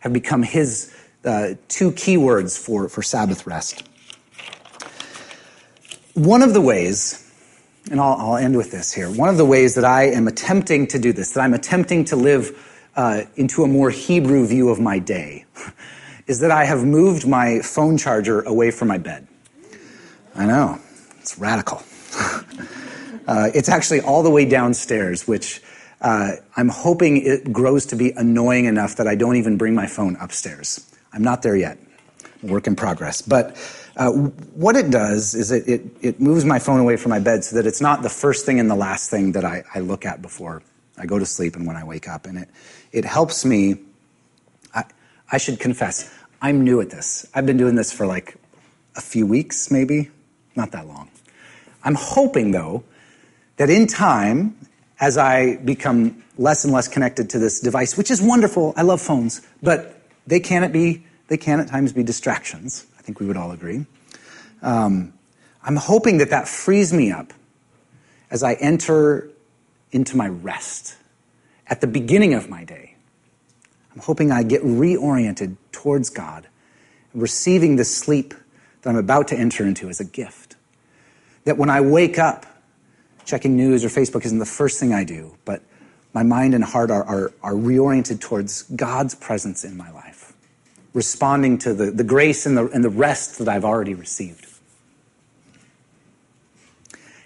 have 0.00 0.12
become 0.12 0.42
his 0.42 0.94
uh, 1.24 1.54
two 1.68 1.92
key 1.92 2.16
words 2.16 2.56
for, 2.56 2.88
for 2.88 3.02
Sabbath 3.02 3.46
rest. 3.46 3.88
One 6.14 6.42
of 6.42 6.54
the 6.54 6.60
ways, 6.60 7.28
and 7.90 8.00
I'll, 8.00 8.14
I'll, 8.14 8.36
end 8.36 8.56
with 8.56 8.70
this 8.70 8.92
here, 8.92 9.10
one 9.10 9.28
of 9.28 9.36
the 9.36 9.44
ways 9.44 9.74
that 9.74 9.84
I 9.84 10.04
am 10.04 10.28
attempting 10.28 10.86
to 10.88 10.98
do 11.00 11.12
this, 11.12 11.32
that 11.32 11.40
I'm 11.40 11.54
attempting 11.54 12.04
to 12.06 12.16
live 12.16 12.56
uh, 12.94 13.22
into 13.34 13.64
a 13.64 13.66
more 13.66 13.90
Hebrew 13.90 14.46
view 14.46 14.68
of 14.68 14.78
my 14.78 15.00
day, 15.00 15.44
is 16.28 16.38
that 16.38 16.52
I 16.52 16.66
have 16.66 16.84
moved 16.84 17.26
my 17.26 17.58
phone 17.58 17.98
charger 17.98 18.42
away 18.42 18.70
from 18.70 18.86
my 18.86 18.98
bed. 18.98 19.26
I 20.36 20.46
know, 20.46 20.78
it's 21.18 21.36
radical. 21.36 21.82
uh, 23.26 23.50
it's 23.52 23.68
actually 23.68 24.00
all 24.00 24.22
the 24.22 24.30
way 24.30 24.44
downstairs, 24.44 25.26
which 25.26 25.60
uh, 26.00 26.36
I'm 26.56 26.68
hoping 26.68 27.26
it 27.26 27.52
grows 27.52 27.86
to 27.86 27.96
be 27.96 28.12
annoying 28.12 28.66
enough 28.66 28.94
that 28.96 29.08
I 29.08 29.16
don't 29.16 29.34
even 29.34 29.56
bring 29.56 29.74
my 29.74 29.88
phone 29.88 30.16
upstairs. 30.20 30.88
I'm 31.12 31.24
not 31.24 31.42
there 31.42 31.56
yet. 31.56 31.76
Work 32.44 32.66
in 32.66 32.76
progress. 32.76 33.22
But 33.22 33.56
uh, 33.96 34.10
what 34.10 34.76
it 34.76 34.90
does 34.90 35.34
is 35.34 35.50
it, 35.50 35.68
it, 35.68 35.82
it, 36.00 36.20
moves 36.20 36.44
my 36.44 36.58
phone 36.58 36.80
away 36.80 36.96
from 36.96 37.10
my 37.10 37.20
bed 37.20 37.44
so 37.44 37.56
that 37.56 37.66
it's 37.66 37.80
not 37.80 38.02
the 38.02 38.08
first 38.08 38.44
thing 38.44 38.58
and 38.58 38.70
the 38.70 38.74
last 38.74 39.08
thing 39.08 39.32
that 39.32 39.44
I, 39.44 39.62
I 39.74 39.80
look 39.80 40.04
at 40.04 40.20
before 40.20 40.62
I 40.98 41.06
go 41.06 41.18
to 41.18 41.26
sleep 41.26 41.56
and 41.56 41.66
when 41.66 41.76
I 41.76 41.84
wake 41.84 42.08
up. 42.08 42.26
And 42.26 42.38
it, 42.38 42.48
it 42.92 43.04
helps 43.04 43.44
me. 43.44 43.76
I, 44.74 44.84
I 45.30 45.38
should 45.38 45.60
confess, 45.60 46.12
I'm 46.42 46.64
new 46.64 46.80
at 46.80 46.90
this. 46.90 47.26
I've 47.34 47.46
been 47.46 47.56
doing 47.56 47.76
this 47.76 47.92
for 47.92 48.06
like 48.06 48.36
a 48.96 49.00
few 49.00 49.26
weeks, 49.26 49.70
maybe, 49.70 50.10
not 50.56 50.72
that 50.72 50.86
long. 50.86 51.08
I'm 51.84 51.94
hoping, 51.94 52.50
though, 52.50 52.84
that 53.56 53.70
in 53.70 53.86
time, 53.86 54.56
as 55.00 55.18
I 55.18 55.56
become 55.56 56.22
less 56.38 56.64
and 56.64 56.72
less 56.72 56.88
connected 56.88 57.30
to 57.30 57.38
this 57.38 57.60
device, 57.60 57.96
which 57.96 58.10
is 58.10 58.20
wonderful, 58.20 58.74
I 58.76 58.82
love 58.82 59.00
phones, 59.00 59.42
but 59.62 60.00
they 60.26 60.40
can, 60.40 60.70
be, 60.72 61.04
they 61.34 61.38
can 61.38 61.58
at 61.58 61.66
times 61.66 61.92
be 61.92 62.04
distractions. 62.04 62.86
I 62.96 63.02
think 63.02 63.18
we 63.18 63.26
would 63.26 63.36
all 63.36 63.50
agree. 63.50 63.86
Um, 64.62 65.12
I'm 65.64 65.74
hoping 65.74 66.18
that 66.18 66.30
that 66.30 66.46
frees 66.46 66.92
me 66.92 67.10
up 67.10 67.32
as 68.30 68.44
I 68.44 68.52
enter 68.52 69.30
into 69.90 70.16
my 70.16 70.28
rest 70.28 70.94
at 71.66 71.80
the 71.80 71.88
beginning 71.88 72.34
of 72.34 72.48
my 72.48 72.62
day. 72.62 72.94
I'm 73.92 74.00
hoping 74.00 74.30
I 74.30 74.44
get 74.44 74.62
reoriented 74.62 75.56
towards 75.72 76.08
God, 76.08 76.46
receiving 77.14 77.74
the 77.74 77.84
sleep 77.84 78.32
that 78.82 78.90
I'm 78.90 78.96
about 78.96 79.26
to 79.28 79.36
enter 79.36 79.66
into 79.66 79.88
as 79.88 79.98
a 79.98 80.04
gift. 80.04 80.54
That 81.46 81.58
when 81.58 81.68
I 81.68 81.80
wake 81.80 82.16
up, 82.16 82.46
checking 83.24 83.56
news 83.56 83.84
or 83.84 83.88
Facebook 83.88 84.24
isn't 84.24 84.38
the 84.38 84.46
first 84.46 84.78
thing 84.78 84.94
I 84.94 85.02
do, 85.02 85.36
but 85.44 85.62
my 86.12 86.22
mind 86.22 86.54
and 86.54 86.62
heart 86.62 86.92
are, 86.92 87.02
are, 87.02 87.32
are 87.42 87.54
reoriented 87.54 88.20
towards 88.20 88.62
God's 88.62 89.16
presence 89.16 89.64
in 89.64 89.76
my 89.76 89.90
life, 89.90 90.13
responding 90.94 91.58
to 91.58 91.74
the, 91.74 91.90
the 91.90 92.04
grace 92.04 92.46
and 92.46 92.56
the, 92.56 92.68
and 92.68 92.82
the 92.82 92.88
rest 92.88 93.38
that 93.38 93.48
I've 93.48 93.64
already 93.64 93.94
received. 93.94 94.46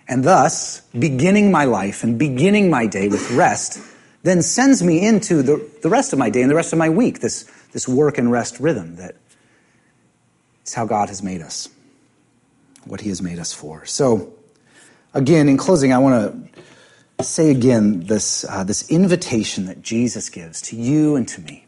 And 0.08 0.24
thus, 0.24 0.80
beginning 0.98 1.52
my 1.52 1.66
life 1.66 2.02
and 2.02 2.18
beginning 2.18 2.70
my 2.70 2.86
day 2.86 3.08
with 3.08 3.30
rest 3.30 3.80
then 4.22 4.42
sends 4.42 4.82
me 4.82 5.06
into 5.06 5.42
the, 5.42 5.70
the 5.82 5.88
rest 5.88 6.12
of 6.12 6.18
my 6.18 6.30
day 6.30 6.42
and 6.42 6.50
the 6.50 6.54
rest 6.54 6.72
of 6.72 6.78
my 6.78 6.88
week, 6.88 7.20
this, 7.20 7.44
this 7.72 7.86
work 7.86 8.18
and 8.18 8.32
rest 8.32 8.58
rhythm 8.58 8.96
that 8.96 9.14
is 10.66 10.74
how 10.74 10.86
God 10.86 11.08
has 11.08 11.22
made 11.22 11.40
us, 11.40 11.68
what 12.84 13.02
He 13.02 13.10
has 13.10 13.22
made 13.22 13.38
us 13.38 13.52
for. 13.52 13.84
So, 13.84 14.32
again, 15.14 15.48
in 15.48 15.56
closing, 15.56 15.92
I 15.92 15.98
want 15.98 16.52
to 17.18 17.24
say 17.24 17.50
again 17.50 18.06
this, 18.06 18.44
uh, 18.44 18.64
this 18.64 18.90
invitation 18.90 19.66
that 19.66 19.82
Jesus 19.82 20.30
gives 20.30 20.62
to 20.62 20.76
you 20.76 21.16
and 21.16 21.28
to 21.28 21.40
me. 21.42 21.67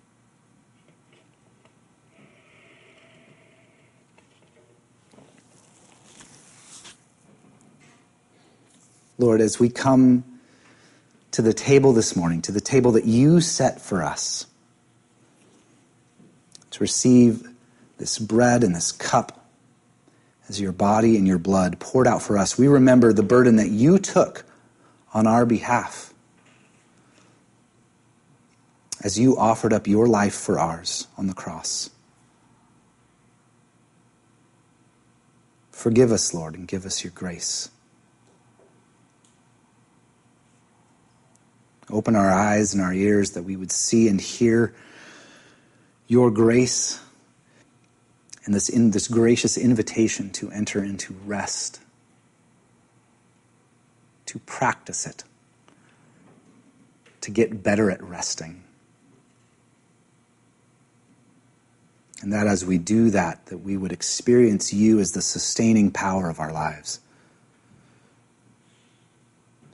Lord, 9.21 9.39
as 9.39 9.59
we 9.59 9.69
come 9.69 10.23
to 11.31 11.41
the 11.41 11.53
table 11.53 11.93
this 11.93 12.15
morning, 12.15 12.41
to 12.41 12.51
the 12.51 12.59
table 12.59 12.93
that 12.93 13.05
you 13.05 13.39
set 13.39 13.79
for 13.79 14.03
us, 14.03 14.47
to 16.71 16.79
receive 16.79 17.47
this 17.99 18.17
bread 18.17 18.63
and 18.63 18.75
this 18.75 18.91
cup 18.91 19.45
as 20.49 20.59
your 20.59 20.71
body 20.71 21.17
and 21.17 21.27
your 21.27 21.37
blood 21.37 21.79
poured 21.79 22.07
out 22.07 22.21
for 22.21 22.37
us, 22.37 22.57
we 22.57 22.67
remember 22.67 23.13
the 23.13 23.23
burden 23.23 23.57
that 23.57 23.69
you 23.69 23.99
took 23.99 24.43
on 25.13 25.27
our 25.27 25.45
behalf 25.45 26.13
as 29.03 29.19
you 29.19 29.37
offered 29.37 29.71
up 29.71 29.87
your 29.87 30.07
life 30.07 30.33
for 30.33 30.59
ours 30.59 31.07
on 31.17 31.27
the 31.27 31.33
cross. 31.33 31.89
Forgive 35.71 36.11
us, 36.11 36.33
Lord, 36.33 36.55
and 36.55 36.67
give 36.67 36.85
us 36.85 37.03
your 37.03 37.11
grace. 37.11 37.69
Open 41.91 42.15
our 42.15 42.31
eyes 42.31 42.73
and 42.73 42.81
our 42.81 42.93
ears 42.93 43.31
that 43.31 43.43
we 43.43 43.55
would 43.55 43.71
see 43.71 44.07
and 44.07 44.19
hear 44.19 44.73
your 46.07 46.31
grace 46.31 47.01
and 48.45 48.55
this, 48.55 48.69
in, 48.69 48.91
this 48.91 49.07
gracious 49.07 49.57
invitation 49.57 50.29
to 50.31 50.51
enter 50.51 50.83
into 50.83 51.15
rest, 51.25 51.79
to 54.25 54.39
practice 54.39 55.05
it, 55.05 55.23
to 57.21 57.31
get 57.31 57.63
better 57.63 57.91
at 57.91 58.01
resting. 58.03 58.63
And 62.21 62.33
that 62.33 62.47
as 62.47 62.65
we 62.65 62.77
do 62.77 63.09
that, 63.11 63.47
that 63.47 63.59
we 63.59 63.77
would 63.77 63.91
experience 63.91 64.73
you 64.73 64.99
as 64.99 65.11
the 65.11 65.21
sustaining 65.21 65.91
power 65.91 66.29
of 66.29 66.39
our 66.39 66.51
lives. 66.51 66.99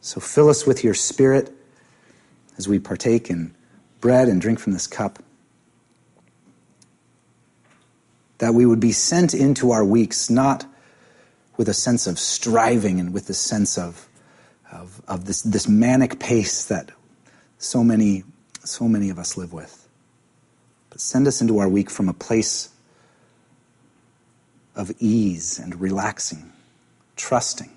So 0.01 0.21
fill 0.21 0.49
us 0.49 0.65
with 0.65 0.84
your 0.84 0.93
spirit 0.93 1.57
as 2.58 2.67
we 2.67 2.80
partake 2.80 3.30
in 3.30 3.54
bread 4.02 4.28
and 4.28 4.41
drink 4.41 4.60
from 4.60 4.74
this 4.74 4.88
cup. 4.88 5.20
That 8.39 8.54
we 8.54 8.65
would 8.65 8.80
be 8.80 8.91
sent 8.91 9.34
into 9.34 9.72
our 9.72 9.84
weeks 9.84 10.30
not 10.30 10.65
with 11.58 11.70
a 11.70 11.74
sense 11.74 12.06
of 12.06 12.20
striving 12.20 13.00
and 13.00 13.13
with 13.13 13.30
a 13.30 13.34
sense 13.34 13.78
of, 13.78 14.08
of, 14.72 15.02
of 15.08 15.26
this, 15.26 15.41
this 15.41 15.67
manic 15.67 16.20
pace 16.20 16.65
that 16.65 16.91
so 17.58 17.84
many, 17.84 18.24
so 18.63 18.88
many 18.88 19.10
of 19.10 19.17
us 19.17 19.38
live 19.38 19.54
with 19.54 19.88
but 20.98 21.02
send 21.02 21.28
us 21.28 21.41
into 21.41 21.60
our 21.60 21.70
week 21.70 21.91
from 21.91 22.10
a 22.10 22.13
place 22.13 22.70
of 24.76 24.91
ease 25.00 25.60
and 25.60 25.80
relaxing, 25.80 26.52
trusting, 27.15 27.70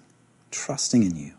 trusting 0.50 1.02
in 1.02 1.16
you. 1.16 1.34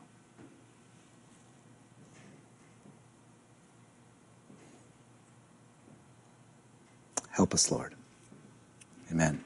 Help 7.32 7.54
us, 7.54 7.72
Lord. 7.72 7.96
Amen. 9.12 9.44